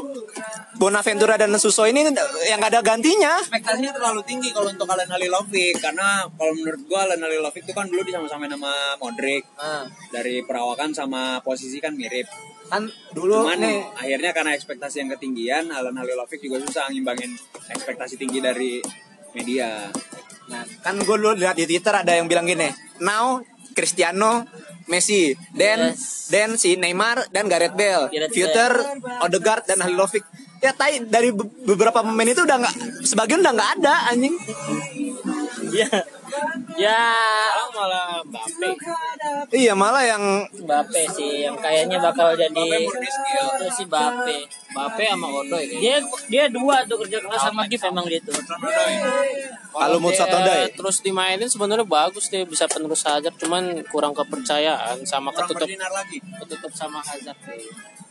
[0.79, 2.07] Bonaventura dan Suso ini
[2.46, 3.40] yang gak ada gantinya.
[3.42, 7.88] Ekspektasinya terlalu tinggi kalau untuk Alan Halilovic karena kalau menurut gua Alan Halilovic itu kan
[7.88, 9.42] dulu disama-samain sama Modric.
[10.12, 12.29] Dari perawakan sama posisi kan mirip.
[12.66, 12.83] Kan
[13.14, 17.31] dulu Cuman nih akhirnya karena ekspektasi yang ketinggian, Alan Halilovic juga susah ngimbangin
[17.70, 18.83] ekspektasi tinggi dari
[19.33, 19.87] media.
[20.46, 24.46] Nah, kan gue dulu lihat di Twitter ada yang bilang gini, now Cristiano,
[24.87, 26.31] Messi, then Yes.
[26.31, 28.74] then si Neymar dan Gareth Bale, Gareth Future,
[29.22, 30.22] Odegaard dan Halilovic.
[30.57, 32.74] Ya tai dari be- beberapa pemain itu udah nggak
[33.05, 34.35] sebagian udah nggak ada anjing.
[35.70, 35.90] ya
[36.77, 37.03] ya
[37.73, 38.69] malah Mbappe.
[39.53, 40.25] Iya malah yang
[40.65, 44.37] Mbappe sih yang kayaknya bakal jadi itu sih Mbappe.
[44.75, 45.67] Mbappe sama Odoi.
[45.81, 48.33] Dia dia dua tuh kerja keras sama Gif emang gitu
[49.77, 50.69] Kalau Moussa dia Tondai.
[50.73, 55.69] terus dimainin sebenarnya bagus deh bisa penerus Hazard cuman kurang kepercayaan sama Kurang ketutup
[56.41, 57.37] ketutup sama Hazard.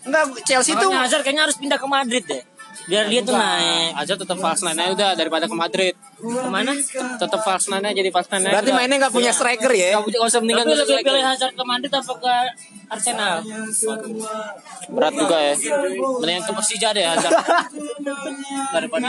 [0.05, 2.43] enggak Chelsea itu Makanya Hazard kayaknya harus pindah ke Madrid deh
[2.85, 5.93] biar dia tuh naik Hazard tetap false nine aja udah daripada ke Madrid.
[6.15, 6.71] ke mana
[7.15, 8.45] Tetap false nine aja jadi false nine.
[8.45, 8.77] berarti aja.
[8.77, 9.97] mainnya nggak punya striker ya.
[9.97, 11.07] Nggak usah tapi mendingan lebih striker.
[11.09, 12.35] pilih Hazard ke Madrid apa ke
[12.85, 13.35] Arsenal
[14.87, 15.53] berat juga ya.
[16.19, 17.33] Mendingan ke Persija deh Hazard.
[18.75, 19.07] daripada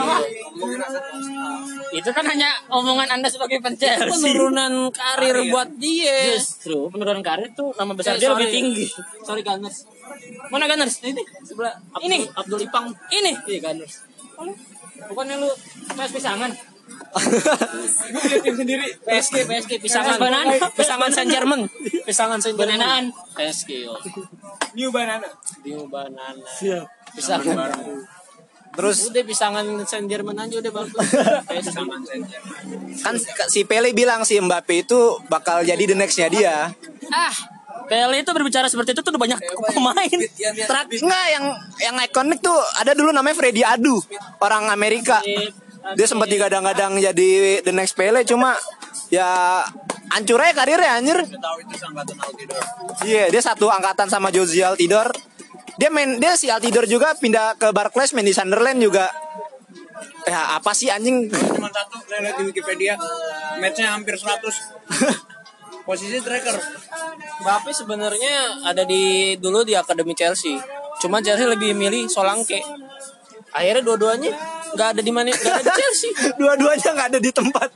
[1.92, 6.34] itu kan hanya omongan anda sebagai Chelsea penurunan karir buat dia.
[6.34, 8.86] justru penurunan karir tuh nama besar Eh, dia lebih tinggi
[9.22, 9.95] Sorry Gunners.
[10.48, 12.18] Mana Gunners ini Sebelah Abdul, Ini.
[12.32, 12.86] Abdul Ipang.
[13.10, 13.94] ini Iya Gunners.
[15.08, 15.50] bukannya lu
[15.92, 16.52] PS pisangan
[18.44, 18.86] tim sendiri.
[19.02, 20.16] PSG PSG pisangan.
[20.16, 20.54] Banana.
[20.70, 21.66] Pisangan Saint Germain.
[22.06, 22.78] Pisangan Saint Germain.
[22.78, 23.04] Bananaan.
[23.34, 23.88] PSG.
[23.88, 23.96] yo.
[24.76, 25.26] New banana.
[25.64, 26.46] New banana.
[27.10, 27.56] pisangan
[28.76, 31.08] Terus Udah pisangan Saint Germain aja udah bagus.
[31.50, 31.76] PSG.
[33.02, 33.14] kan
[33.48, 36.56] si Pele bilang si Mbappe itu bakal jadi the nextnya dia.
[37.10, 37.34] ah
[37.86, 39.38] Pele itu berbicara seperti itu tuh udah banyak
[39.70, 40.18] pemain
[40.66, 41.44] Terak enggak yang
[41.80, 44.02] yang ikonik tuh ada dulu namanya Freddy Adu
[44.42, 45.22] orang Amerika.
[45.94, 48.58] Dia sempat digadang-gadang jadi the next Pele cuma
[49.06, 49.62] ya
[50.10, 51.18] hancur aja karirnya anjir.
[53.06, 55.14] Iya, dia satu angkatan sama Josie Altidor.
[55.78, 59.06] Dia main dia si Altidor juga pindah ke Barclays main di Sunderland juga.
[60.26, 61.30] Ya apa sih anjing?
[61.30, 62.98] Cuma satu, saya lihat di Wikipedia.
[63.62, 64.42] Matchnya hampir 100.
[65.86, 66.56] Posisi striker.
[67.40, 70.58] Mbappe sebenarnya ada di dulu di akademi Chelsea.
[70.98, 72.58] Cuma Chelsea lebih milih Solanke.
[73.54, 74.34] Akhirnya dua-duanya
[74.74, 76.10] nggak ada di mana, nggak ada di Chelsea.
[76.40, 77.70] Dua-duanya nggak ada di tempat.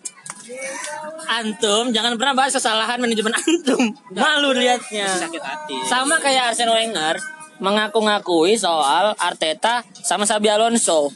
[1.30, 5.78] antum jangan pernah bahas kesalahan manajemen antum malu liatnya Sakit hati.
[5.86, 7.22] sama kayak Arsene Wenger
[7.62, 11.14] mengaku-ngakui soal Arteta sama Sabi Alonso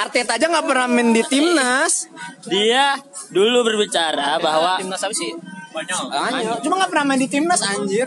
[0.00, 2.08] Arteta aja nggak pernah main di timnas.
[2.48, 2.96] dia
[3.28, 5.34] dulu berbicara bahwa timnas apa sih?
[5.78, 5.98] Banyak.
[6.10, 8.06] Anjir, cuma nggak pernah main di timnas anjir.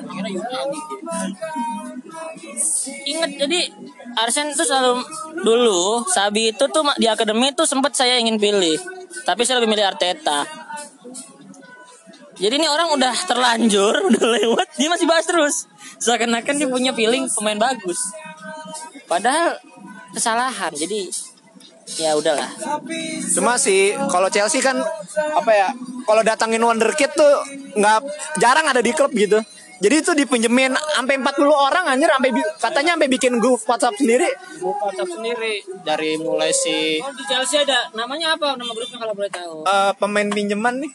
[3.08, 3.60] Ingat jadi
[4.20, 5.00] Arsen tuh selalu
[5.42, 8.76] dulu Sabi itu tuh di akademi tuh sempat saya ingin pilih,
[9.24, 10.44] tapi saya lebih milih Arteta.
[12.42, 15.56] Jadi ini orang udah terlanjur, udah lewat, dia masih bahas terus.
[16.02, 18.02] Seakan-akan dia punya feeling pemain bagus.
[19.06, 19.62] Padahal
[20.12, 20.74] kesalahan.
[20.74, 21.08] Jadi
[22.00, 22.50] ya udahlah.
[23.36, 24.78] Cuma sih kalau Chelsea kan
[25.36, 25.70] apa ya?
[26.08, 27.34] Kalau datangin wonderkid tuh
[27.76, 28.00] nggak
[28.40, 29.42] jarang ada di klub gitu.
[29.82, 32.30] Jadi itu dipinjemin sampai 40 orang anjir sampai
[32.62, 34.30] katanya sampai bikin grup WhatsApp sendiri.
[34.62, 39.18] Grup WhatsApp sendiri dari mulai si Oh, di Chelsea ada namanya apa nama grupnya kalau
[39.18, 39.66] boleh tahu?
[39.66, 40.92] Eh, pemain pinjaman nih.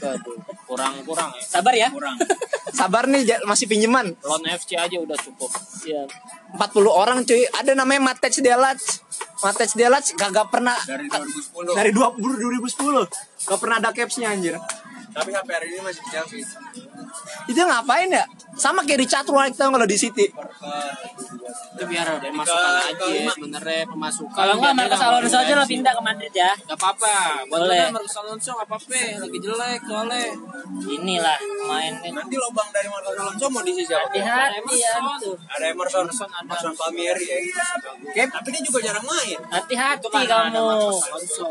[0.00, 1.44] Waduh, kurang-kurang ya.
[1.44, 1.88] Sabar ya.
[2.80, 4.16] Sabar nih masih pinjaman.
[4.24, 5.52] Lon FC aja udah cukup.
[5.84, 6.08] Iya.
[6.56, 7.44] 40 orang cuy.
[7.44, 8.80] Ada namanya Matej Delac.
[9.44, 11.76] Matej Delac kagak pernah Dari 2010.
[11.76, 12.16] dari 20
[12.64, 13.44] 2010.
[13.44, 14.56] Gak pernah ada capsnya anjir.
[15.12, 16.42] Tapi sampai hari ini masih di Chelsea.
[17.50, 18.24] Itu ngapain ya?
[18.54, 20.30] Sama kayak Richard Wright tau kalau di City.
[21.74, 24.30] Itu biar ada masukan aja ya sebenarnya pemasukan.
[24.30, 26.50] Kalau nggak Marcos nggak Alonso aja lah pindah ke Madrid ya.
[26.54, 27.16] Gak apa-apa.
[27.50, 27.66] Boleh.
[27.66, 27.84] Boleh.
[27.90, 29.02] Marcos Alonso gak apa-apa.
[29.26, 30.24] Lagi jelek soalnya.
[30.84, 34.06] Inilah main Nanti lobang dari Marcos Alonso mau diisi siapa?
[34.14, 34.94] hati-hati ya.
[35.50, 37.38] Ada Emerson, Emerson Palmieri ya.
[38.06, 39.38] Oke, tapi dia juga jarang main.
[39.50, 40.62] Hati-hati kamu.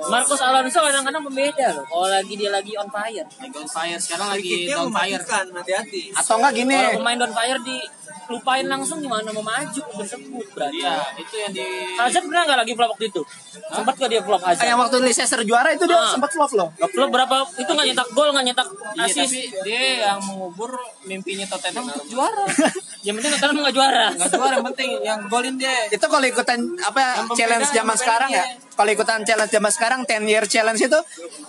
[0.08, 1.84] Marcos Alonso kadang-kadang pembeda loh.
[1.84, 3.28] Kalau lagi dia lagi on fire.
[3.28, 4.00] Lagi on fire.
[4.00, 5.24] Sekarang lagi down fire.
[5.24, 6.02] mematikan, hati-hati.
[6.12, 6.74] Atau enggak gini.
[6.74, 7.78] Kalau pemain on fire di
[8.24, 10.80] lupain langsung gimana mau maju tersebut berarti.
[10.80, 13.22] Iya, itu yang di Hazard pernah nggak lagi flop waktu itu?
[13.70, 14.64] Sempat gak dia flop Hazard?
[14.64, 16.08] Yang waktu Leicester juara itu dia Ah.
[16.08, 16.70] sempat flop loh.
[16.88, 17.36] Flop berapa?
[17.54, 19.28] Itu nggak nyetak gol, nggak nyetak Iya, asis.
[19.28, 20.72] tapi dia yang mengubur
[21.04, 22.46] mimpinya Tottenham untuk juara.
[23.04, 24.06] Yang penting Tottenham nggak juara.
[24.10, 25.76] Enggak juara yang penting yang golin dia.
[25.92, 28.36] Itu kalau ikutan apa Yang pembeda, challenge yang zaman sekarang ya.
[28.40, 28.72] dia.
[28.74, 31.00] Kalau ikutan challenge zaman sekarang 10 year challenge itu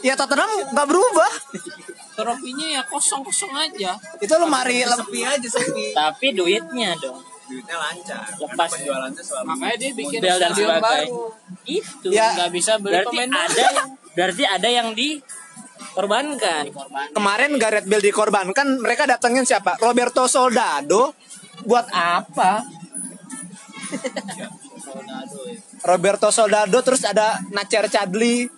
[0.02, 1.30] ya Tottenham nggak berubah.
[2.14, 3.98] Trofinya ya kosong-kosong aja.
[4.16, 7.18] Itu lemari lem- sepi aja sepi Tapi duitnya dong.
[7.44, 8.70] duitnya lancar Lepas.
[8.72, 10.80] penjualannya selalu Makanya dia bikin Model dan sebagainya.
[10.80, 11.22] baru.
[11.66, 12.08] Itu.
[12.08, 16.62] Ya, Nggak bisa beli berarti pemain ada yang berarti ada yang dikorbankan.
[17.12, 19.76] kemarin Gareth Bale dikorbankan, mereka datengin siapa?
[19.76, 21.12] Roberto Soldado.
[21.62, 22.64] Buat apa?
[25.84, 28.48] Roberto Soldado terus ada Nacer Chadli.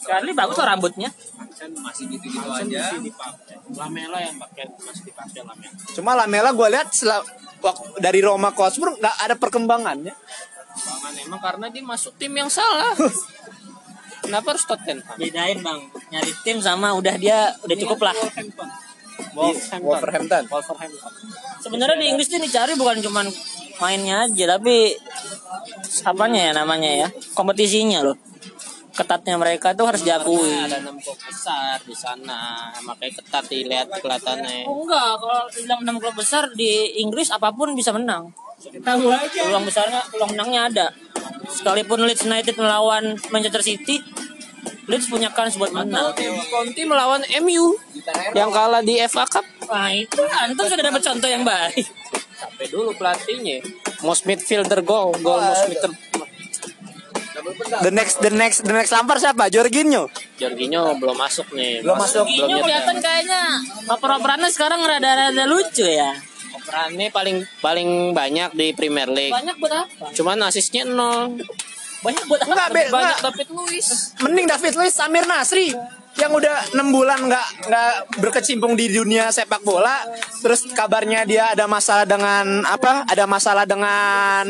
[0.00, 1.12] Charlie bagus loh rambutnya.
[1.62, 2.90] Janssen masih gitu-gitu aja
[3.78, 5.74] Lamela yang pakai masih dipakai Lamela.
[5.94, 6.90] Cuma Lamela gue lihat
[8.02, 10.10] dari Roma ke Hotspur nggak ada perkembangannya.
[10.72, 12.98] Bangan emang karena dia masuk tim yang salah.
[14.26, 15.06] Kenapa harus Tottenham?
[15.18, 18.14] Bedain bang, nyari tim sama udah dia udah cukup lah.
[18.14, 18.68] Wolverhampton.
[19.78, 20.42] Di Wolverhampton.
[20.50, 21.12] Wolverhampton.
[21.62, 23.26] Sebenarnya di Inggris tuh dicari bukan cuman
[23.78, 24.98] mainnya aja, tapi
[26.06, 28.31] apanya ya namanya ya kompetisinya loh.
[28.92, 30.52] Ketatnya mereka tuh harus diakui.
[30.52, 34.68] Ada enam klub besar di sana, makanya ketat dilihat kelihatannya.
[34.68, 38.28] Oh enggak, kalau bilang enam klub besar di Inggris apa pun bisa menang.
[38.62, 39.40] Tahu aja.
[39.48, 40.86] Peluang besarnya, peluang menangnya ada.
[41.48, 44.04] Sekalipun Leeds United melawan Manchester City,
[44.86, 46.12] Leeds punya kans buat menang.
[46.52, 47.74] Conti melawan MU
[48.36, 49.46] yang kalah di FA Cup.
[49.72, 51.88] Nah itu antum sudah dapat contoh yang baik.
[52.36, 53.64] Sampai dulu pelatihnya.
[54.04, 56.11] Most midfielder goal, goal most midfielder.
[57.82, 59.50] The next the next the next lampar siapa?
[59.50, 60.06] Jorginho.
[60.38, 61.82] Jorginho belum masuk nih.
[61.82, 62.26] Belum masuk.
[62.26, 63.42] Belum Ini kelihatan kayaknya
[63.90, 66.14] oper-operannya sekarang rada-rada lucu ya.
[66.54, 69.34] Operannya paling paling banyak di Premier League.
[69.34, 70.04] Banyak buat apa?
[70.14, 71.34] Cuman asisnya nol.
[72.02, 72.50] Banyak buat apa?
[72.50, 73.18] Enggak, Be, Banyak enggak.
[73.30, 73.88] David Luiz.
[74.22, 75.74] Mending David Luiz, Samir Nasri
[76.20, 80.04] yang udah enam bulan nggak nggak berkecimpung di dunia sepak bola
[80.44, 84.44] terus kabarnya dia ada masalah dengan apa ada masalah dengan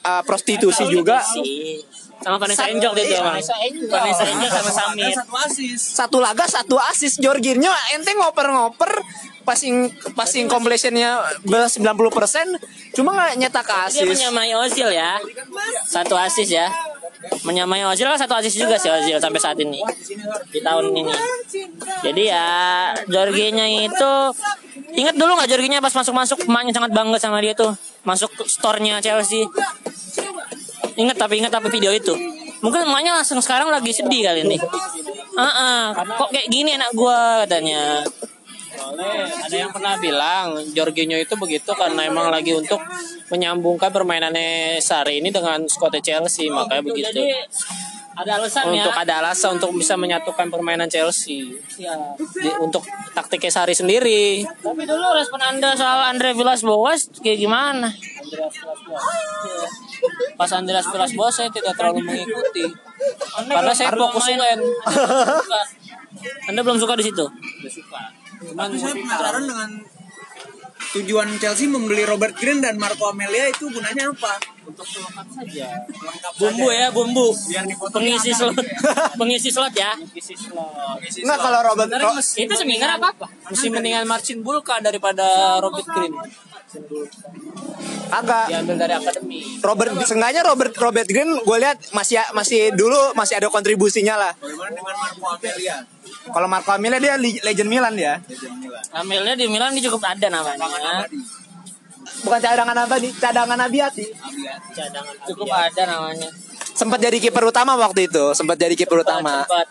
[0.00, 1.84] uh, prostitusi juga Sih.
[2.22, 3.36] Sama Vanessa Angel itu bang.
[3.90, 5.12] Vanessa Angel sama Samir.
[5.12, 9.02] satu asis satu laga satu asis Jorginho ente ngoper-ngoper
[9.42, 11.82] passing passing completionnya 90%
[12.94, 15.18] cuma nggak nyetak Dia asis menyamai Ozil ya.
[15.84, 16.70] Satu asis ya.
[17.46, 19.82] Menyamai Ozil kan satu asis juga sih Ozil sampai saat ini.
[20.50, 21.02] Di tahun ini.
[22.06, 22.46] Jadi ya
[23.10, 24.12] Jorginho itu
[24.92, 27.72] Ingat dulu nggak Jorginho pas masuk-masuk emaknya sangat bangga sama dia tuh
[28.04, 29.48] masuk store-nya Chelsea.
[30.96, 32.12] Ingat tapi ingat tapi video itu.
[32.62, 34.56] Mungkin emaknya langsung sekarang lagi sedih kali ini.
[35.34, 38.06] Ah, ah, kok kayak gini anak gua katanya.
[38.72, 42.80] Soalnya ada yang pernah bilang Jorginho itu begitu karena emang lagi untuk
[43.28, 47.08] menyambungkan permainannya Sari ini dengan skuad Chelsea makanya begitu.
[47.08, 47.32] Jadi
[48.12, 48.84] ada alasan ya.
[48.84, 51.56] Untuk ada alasan untuk bisa menyatukan permainan Chelsea.
[51.80, 51.96] Ya.
[52.16, 52.84] Di- untuk
[53.16, 54.44] taktiknya Sari sendiri.
[54.44, 57.88] Tapi dulu respon Anda soal Andre Villas-Boas kayak gimana?
[60.34, 62.66] Pas Andreas Villas-Boas saya tidak terlalu mengikuti.
[63.36, 64.38] Anda Karena saya fokus main.
[64.38, 64.60] UN.
[64.62, 65.60] Suka.
[66.48, 67.26] Anda belum suka di situ?
[68.42, 69.70] tapi saya penasaran dengan
[70.92, 76.32] tujuan Chelsea membeli Robert Green dan Marco Amelia itu gunanya apa untuk pelengkap saja pelengkap
[76.36, 76.76] Bumbu saja.
[76.76, 77.26] ya, bumbu.
[77.48, 78.52] biar Pengisi slot.
[78.52, 78.76] gitu ya.
[79.20, 79.90] Pengisi slot ya.
[79.94, 80.34] Pengisi
[81.22, 81.38] slot.
[81.38, 83.26] kalau Robert Ro- Itu seminar apa apa?
[83.48, 85.24] Mesti mendingan Marcin Bulka daripada
[85.62, 86.12] Robert Green.
[88.12, 89.38] Kagak Diambil dari akademi.
[89.60, 94.32] Robert seenggaknya Robert Robert Green gue lihat masih masih dulu masih ada kontribusinya lah.
[94.36, 95.76] bagaimana dengan Marco Amelia
[96.22, 98.20] Kalau Marco Amelia dia legend Milan dia.
[98.24, 101.08] Legend Milan Ambilnya di Milan dia cukup ada namanya.
[102.22, 103.12] Bukan cadangan apa nih?
[103.16, 104.06] Cadangan Abiati.
[104.76, 106.28] Cadangan cukup ada namanya.
[106.72, 109.44] Sempat jadi kiper utama waktu itu, sempat jadi kiper utama.
[109.44, 109.68] Cepat.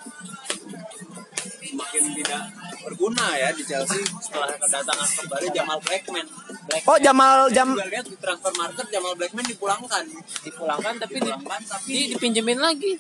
[1.72, 2.42] semakin tidak
[2.84, 6.28] berguna ya di Chelsea setelah kedatangan kembali Jamal Blackman
[6.86, 10.06] Oh Jamal Jam lihat di transfer market Jamal Blackman dipulangkan.
[10.46, 12.94] Dipulangkan tapi di, dipulangkan tapi di- dipinjemin lagi.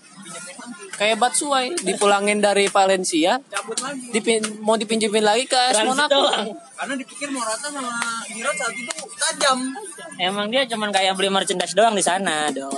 [0.91, 4.12] Kayak Batsuai dipulangin dari Valencia, cabut lagi.
[4.12, 6.30] dipin, mau dipinjemin lagi ke AS Monaco.
[6.78, 7.89] karena dipikir Morata sama
[8.28, 9.60] Giroud saat itu tajam.
[10.17, 12.69] Emang dia cuman kayak beli merchandise doang di sana, Dok.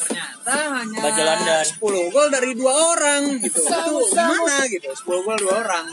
[0.00, 1.64] ternyata hanya Baju London.
[1.68, 3.60] 10 gol dari dua orang gitu.
[3.60, 4.88] Itu gimana gitu?
[4.88, 5.86] 10 gol dua orang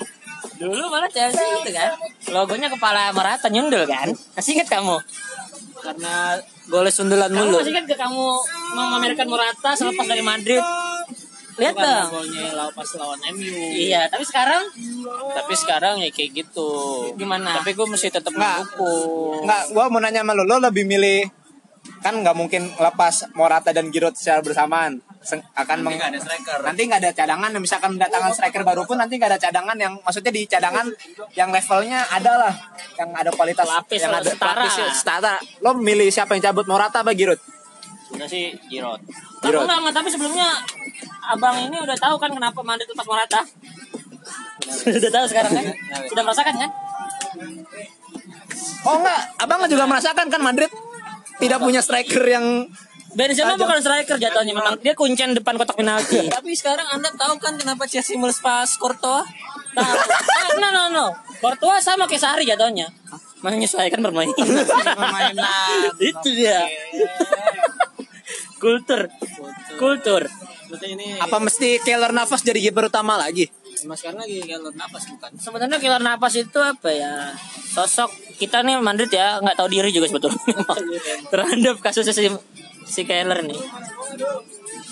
[0.58, 1.94] Dulu malah Chelsea itu kan.
[2.30, 4.10] Logonya kepala merata nyundul kan.
[4.34, 4.98] Masih ingat kamu?
[5.78, 6.36] Karena
[6.68, 7.58] golnya sundulan Kamu mulu.
[7.62, 8.26] masih ingat gak kamu
[8.74, 10.64] memamerkan Morata selepas dari Madrid?
[11.58, 12.22] lihat dong.
[12.22, 13.58] golnya lawan pas lawan MU.
[13.74, 14.62] Iya, tapi sekarang
[15.34, 16.70] Tapi sekarang ya kayak gitu.
[17.18, 17.58] Gimana?
[17.58, 18.58] Tapi gue mesti tetap Nggak.
[18.62, 19.42] mendukung.
[19.42, 21.26] Nggak, gua mau nanya sama lo, lo lebih milih
[21.98, 25.44] kan nggak mungkin lepas Morata dan Giroud secara bersamaan akan
[25.78, 26.58] Nanti meng- nggak ada striker.
[26.62, 30.30] nanti nggak ada cadangan misalkan mendatangkan striker baru pun nanti nggak ada cadangan yang maksudnya
[30.30, 30.86] di cadangan
[31.34, 32.54] yang levelnya ada lah
[32.96, 34.64] yang ada kualitas Pelapis yang ada setara.
[34.64, 37.40] pelapis setara lo milih siapa yang cabut Morata apa Giroud
[38.08, 39.04] Udah sih Giroud.
[39.38, 39.64] Tapi Giroud.
[39.64, 40.48] enggak, enggak, tapi sebelumnya
[41.26, 43.44] abang ini udah tahu kan kenapa Madrid lepas Morata.
[44.96, 45.66] Sudah tahu sekarang kan?
[46.08, 46.70] Sudah merasakan kan?
[48.80, 50.72] oh enggak abang juga merasakan kan Madrid
[51.38, 52.72] tidak punya striker yang
[53.18, 56.30] Benzema bukan striker jatuhnya memang dia kuncen depan kotak penalti.
[56.38, 59.26] Tapi sekarang Anda tahu kan kenapa Chelsea melepas Courtois?
[59.74, 59.94] Tahu.
[59.98, 61.06] Ah, no no no.
[61.42, 62.86] Courtois sama kayak Sari jatuhnya.
[63.42, 64.30] Menyesuaikan bermain.
[64.38, 65.98] Permainan.
[66.14, 66.70] Itu dia.
[68.62, 69.10] Kultur.
[69.82, 70.30] Kultur.
[70.68, 73.48] Ini apa mesti Keller Navas jadi kiper utama lagi
[73.88, 75.32] Mas karena lagi kalau napas bukan.
[75.38, 77.30] Sebenarnya Kylian Navas itu apa ya?
[77.72, 78.10] Sosok
[78.42, 80.42] kita nih Madrid ya nggak tahu diri juga sebetulnya
[81.32, 82.36] terhadap kasusnya
[82.88, 83.60] si Keller nih.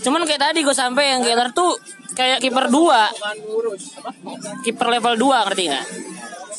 [0.03, 1.79] Cuman kayak tadi gue sampai yang Keller tuh
[2.13, 3.07] kayak kiper dua,
[4.61, 5.85] kiper level 2 ngerti nggak?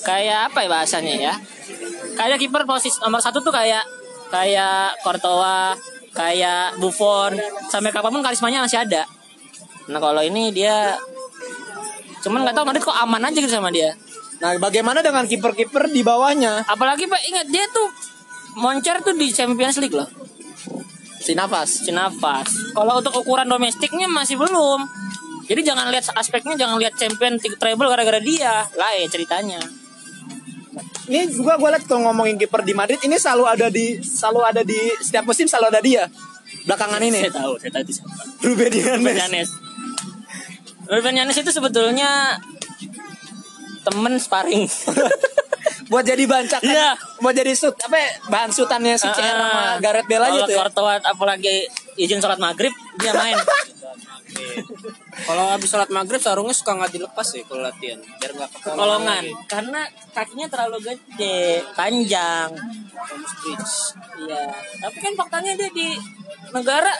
[0.03, 1.35] Kayak apa ya bahasanya ya?
[2.16, 3.85] Kayak kiper posisi nomor satu tuh kayak
[4.33, 5.77] kayak Courtois,
[6.16, 7.37] kayak Buffon,
[7.68, 9.05] sampai kapan pun karismanya masih ada.
[9.87, 10.96] Nah kalau ini dia
[12.25, 13.94] cuman nggak tahu Madrid kok aman aja gitu sama dia.
[14.37, 17.88] nah bagaimana dengan kiper-kiper di bawahnya Apalagi Pak ingat dia tuh
[18.61, 20.05] moncer tuh di Champions League loh.
[21.26, 22.46] Si Navas Si Navas.
[22.70, 24.86] Kalau untuk ukuran domestiknya masih belum.
[25.46, 28.62] Jadi jangan lihat aspeknya, jangan lihat champion t- treble gara-gara dia.
[28.78, 29.58] Lain ceritanya.
[31.06, 34.66] ini gua gua liat tuh ngomongin kiper di Madrid ini selalu ada di selalu ada
[34.66, 36.02] di setiap musim selalu ada dia
[36.66, 38.14] belakangan ini Saya tahu, saya tahu itu siapa.
[38.42, 39.50] Ruben Yanes.
[40.90, 42.42] Ruben Yanes itu sebetulnya
[43.86, 44.66] temen sparring.
[45.87, 46.90] buat jadi bahan cakan Iya.
[47.18, 50.59] buat jadi sut apa ya, bahan sutannya si CR sama Gareth Bale aja tuh ya.
[50.61, 51.55] Courtois apalagi
[51.94, 53.38] izin sholat maghrib dia main.
[55.16, 58.77] Kalau habis sholat maghrib sarungnya suka nggak dilepas sih kalau latihan biar nggak kekolongan.
[58.77, 62.51] Kolongan karena kakinya terlalu gede, panjang.
[64.18, 64.42] Iya.
[64.83, 65.88] Tapi kan faktanya dia di
[66.51, 66.92] negara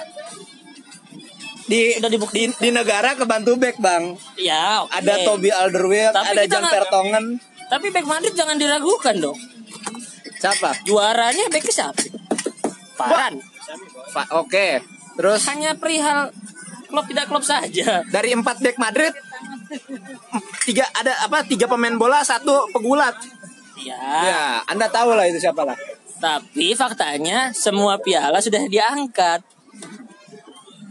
[1.67, 2.51] di Udah dibuktiin.
[2.53, 4.95] di, di negara kebantu back bang ya oke.
[4.95, 9.39] ada Toby Alderweireld ada Jan Vertonghen Tapi back Madrid jangan diragukan dong.
[10.37, 12.03] siapa Juaranya back siapa?
[12.95, 13.41] Paran.
[14.13, 14.69] Pak oke
[15.17, 16.31] terus Hanya perihal
[16.87, 18.05] klub tidak klub saja.
[18.07, 19.13] dari empat back Madrid
[20.63, 23.17] tiga ada apa tiga pemain bola satu pegulat
[23.77, 23.99] Ya.
[24.01, 25.77] ya anda tahu lah itu siapa lah
[26.17, 29.45] Tapi faktanya semua piala sudah diangkat.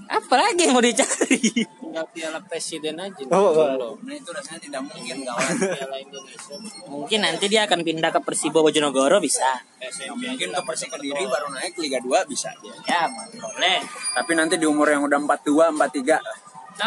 [0.06, 1.66] Apalagi yang mau dicari?
[1.96, 3.24] Tinggal piala presiden aja.
[3.32, 3.96] Oh, oh.
[4.04, 5.56] Nah itu rasanya tidak mungkin kawan.
[5.64, 6.56] Piala Indonesia.
[6.92, 9.64] Mungkin nanti dia akan pindah ke Persibo Bojonegoro bisa.
[10.12, 12.52] mungkin ke Persik Kediri baru naik Liga 2 bisa.
[12.84, 13.08] Ya,
[13.40, 13.80] boleh.
[14.12, 16.20] Tapi nanti di umur yang udah 42, 43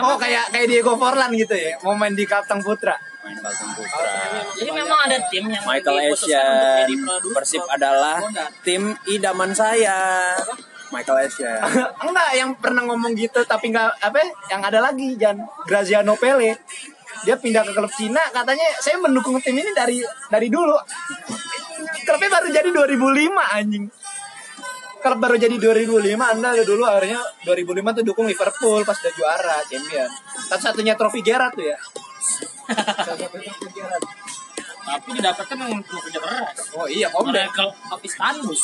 [0.05, 2.93] oh kayak kayak Diego Forlan gitu ya mau main di Kalteng Putra
[3.25, 4.13] main Kalteng Putra.
[4.53, 6.85] Jadi memang ada tim yang Michael produser.
[7.33, 8.21] Persib adalah
[8.61, 10.37] tim idaman saya.
[10.91, 11.59] Michael Essien.
[12.07, 15.39] enggak yang pernah ngomong gitu tapi enggak apa ya, yang ada lagi Jan.
[15.69, 16.59] Graziano Pele.
[17.27, 20.77] Dia pindah ke klub Cina katanya saya mendukung tim ini dari dari dulu.
[22.07, 23.85] Klubnya baru jadi 2005 anjing.
[24.99, 30.11] Klub baru jadi 2005 anda dulu akhirnya 2005 tuh dukung Liverpool pas udah juara champion.
[30.51, 31.79] Satu-satunya trofi Gerrard tuh ya
[34.89, 36.57] Tapi didapatkan dengan penuh kerja keras.
[36.77, 38.57] oh iya om of Istanbul.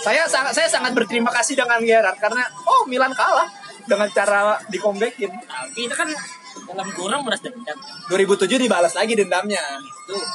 [0.00, 3.48] saya sangat saya sangat berterima kasih dengan Gerrard karena oh Milan kalah
[3.86, 6.08] dengan cara di comebackin Tapi itu kan
[6.66, 7.76] dalam kurang beras dendam.
[8.10, 9.62] 2007 dibalas lagi dendamnya
[10.08, 10.26] Tuh.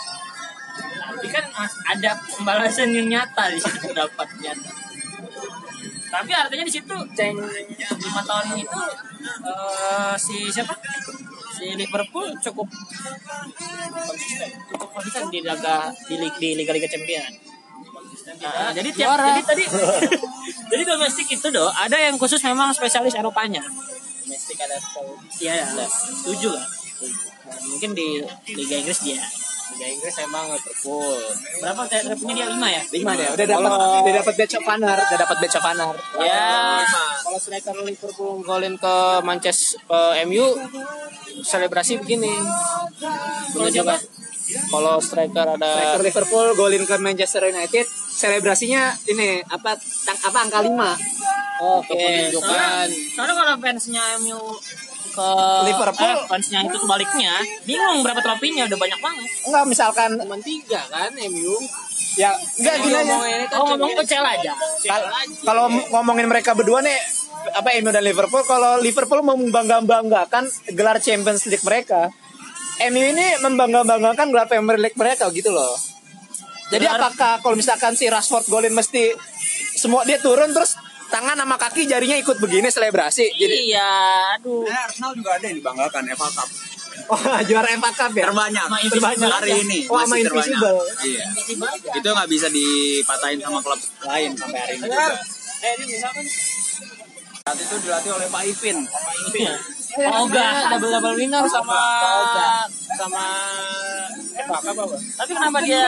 [1.12, 1.46] Tapi kan
[1.92, 4.72] ada pembalasan yang nyata di situ dapat nyata.
[6.12, 7.36] Tapi artinya di situ ceng
[7.80, 8.82] lima tahun itu
[9.48, 10.76] eh, si siapa?
[11.62, 12.66] Si Liverpool cukup
[13.94, 17.30] konsisten, cukup konsisten di laga di, di Liga Liga Champion.
[18.42, 19.64] Nah, jadi tiap jadi tadi
[20.74, 23.62] jadi domestik itu do ada yang khusus memang spesialis Eropanya.
[23.62, 24.74] Domestik ada
[25.38, 26.66] iya ya, setuju lah.
[27.46, 28.26] Nah, mungkin di
[28.58, 29.22] Liga Inggris dia
[29.72, 31.16] Liga Inggris emang Liverpool.
[31.62, 31.82] berapa
[32.20, 32.46] punya dia?
[32.52, 32.82] Lima ya?
[32.92, 33.70] lima deh udah dapat
[34.04, 35.96] udah dapat badge of honor udah dapat badge of honor.
[36.20, 36.84] Ya,
[37.24, 40.46] Kalau striker Liverpool golin ke Manchester ke MU
[41.42, 42.34] selebrasi begini.
[43.56, 43.96] kalau siapa?
[44.52, 50.60] Kalau striker ada striker Liverpool golin ke Manchester United selebrasinya ini apa tang, apa angka
[50.62, 50.92] lima.
[51.62, 51.94] Oh Soalnya,
[52.34, 54.42] kepenunjukan soalnya kalau fansnya MU
[55.12, 55.30] ke
[55.64, 56.08] Liverpool.
[56.10, 61.12] eh, fansnya itu sebaliknya bingung berapa trofinya udah banyak banget Enggak misalkan Cuma tiga kan
[61.26, 61.56] MU.
[62.14, 63.16] ya enggak gini aja.
[63.48, 64.52] Kan oh ngomong ke Cel aja
[64.82, 65.10] Kal-
[65.42, 67.00] Kalau ngomongin mereka berdua nih
[67.52, 72.12] apa MU dan Liverpool kalau Liverpool mau membangga-banggakan gelar Champions League mereka
[72.84, 75.74] MU ini membangga-banggakan gelar Premier League mereka gitu loh
[76.68, 79.12] jadi Gelar- apakah kalau misalkan si Rashford golin mesti
[79.74, 80.78] semua dia turun terus
[81.22, 83.90] tangan sama kaki jarinya ikut begini selebrasi jadi iya
[84.34, 86.50] aduh Nah, Arsenal juga ada yang dibanggakan FA Cup.
[87.08, 88.66] wah juara FA Cup ya Terbanyak.
[88.82, 89.80] Invisible hari ini.
[89.86, 90.50] Oh, masih terbanyak.
[90.50, 90.82] Invisible.
[91.04, 91.26] Iya.
[91.94, 94.84] Itu nggak bisa dipatahin sama klub lain sampai hari ini.
[94.84, 95.06] juga.
[95.62, 96.26] Eh, ini misalkan
[97.42, 98.78] Saat itu dilatih oleh Pak Ipin.
[99.92, 101.80] oh enggak double double winner sama
[102.92, 103.26] sama
[104.34, 104.98] FA Cup apa?
[105.16, 105.84] tapi kenapa dia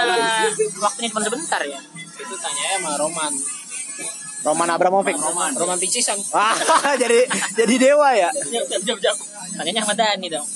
[0.77, 1.79] waktunya cuma sebentar ya
[2.13, 3.33] Itu tanya sama Roman.
[4.43, 5.51] Roman Abramovich Roman.
[5.55, 6.19] Roman Picisan.
[6.35, 6.55] wah
[7.01, 8.29] jadi jadi dewa ya?
[8.51, 9.15] Jam jam jam
[9.55, 10.47] sama Dani dong.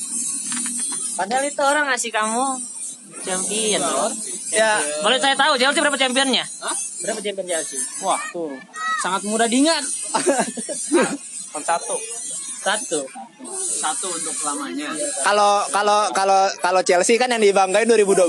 [1.18, 2.46] Padahal itu orang ngasih kamu
[3.24, 3.82] champion.
[3.82, 4.12] Loh
[4.52, 4.78] ya.
[5.02, 6.46] Boleh saya tahu Chelsea berapa championnya?
[7.02, 7.80] Berapa champion Chelsea?
[8.04, 8.54] Wah, tuh.
[9.02, 9.82] Sangat mudah diingat.
[11.58, 11.98] satu.
[12.68, 13.00] Satu.
[13.58, 14.92] Satu untuk selamanya.
[15.24, 18.28] kalau kalau kalau kalau Chelsea kan yang dibanggain 2012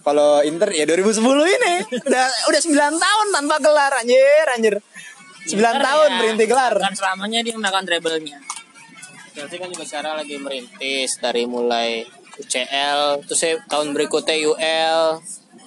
[0.00, 1.20] kalau Inter ya 2010
[1.60, 1.74] ini.
[2.08, 4.74] Udah udah 9 tahun tanpa gelar anjir anjir.
[5.44, 6.74] 9 Inter tahun ya, berhenti gelar.
[6.80, 8.38] Kan selamanya dia menggunakan treble-nya.
[9.36, 12.02] Chelsea kan juga sekarang lagi merintis dari mulai
[12.40, 15.20] UCL, terus saya tahun berikutnya UL,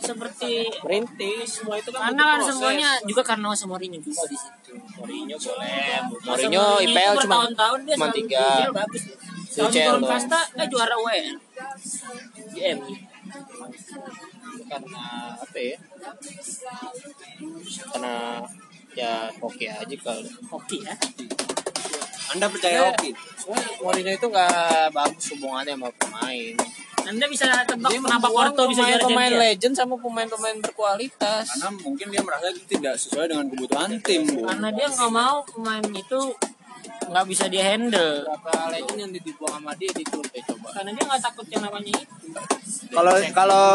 [0.03, 4.71] seperti merintis semua itu kan karena kan semuanya juga karena Mourinho juga di situ
[5.03, 8.47] Mourinho boleh, Mourinho IPL cuma bertahun-tahun dia cuma tiga.
[9.51, 10.07] Turun doang.
[10.07, 11.35] kasta eh juara WR
[12.55, 12.95] di MU
[14.71, 15.03] karena
[15.35, 15.77] apa ya?
[17.91, 18.15] Karena
[18.95, 20.23] ya oke aja kalau
[20.55, 20.95] hoki ya
[22.31, 23.11] Anda percaya Oki?
[23.83, 26.55] Mourinho itu nggak bagus hubungannya sama pemain.
[27.05, 31.45] Anda bisa tebak Dia kenapa Porto bisa juara pemain champion legend sama pemain-pemain berkualitas.
[31.49, 34.43] Karena mungkin dia merasa itu tidak sesuai dengan kebutuhan tim, Bu.
[34.43, 36.19] karena dia nggak mau pemain itu
[36.83, 40.67] nggak bisa dia handle Berapa legend yang dibuang sama dia di klub ya coba.
[40.71, 42.15] karena dia nggak takut yang namanya itu
[42.89, 43.65] kalau kalau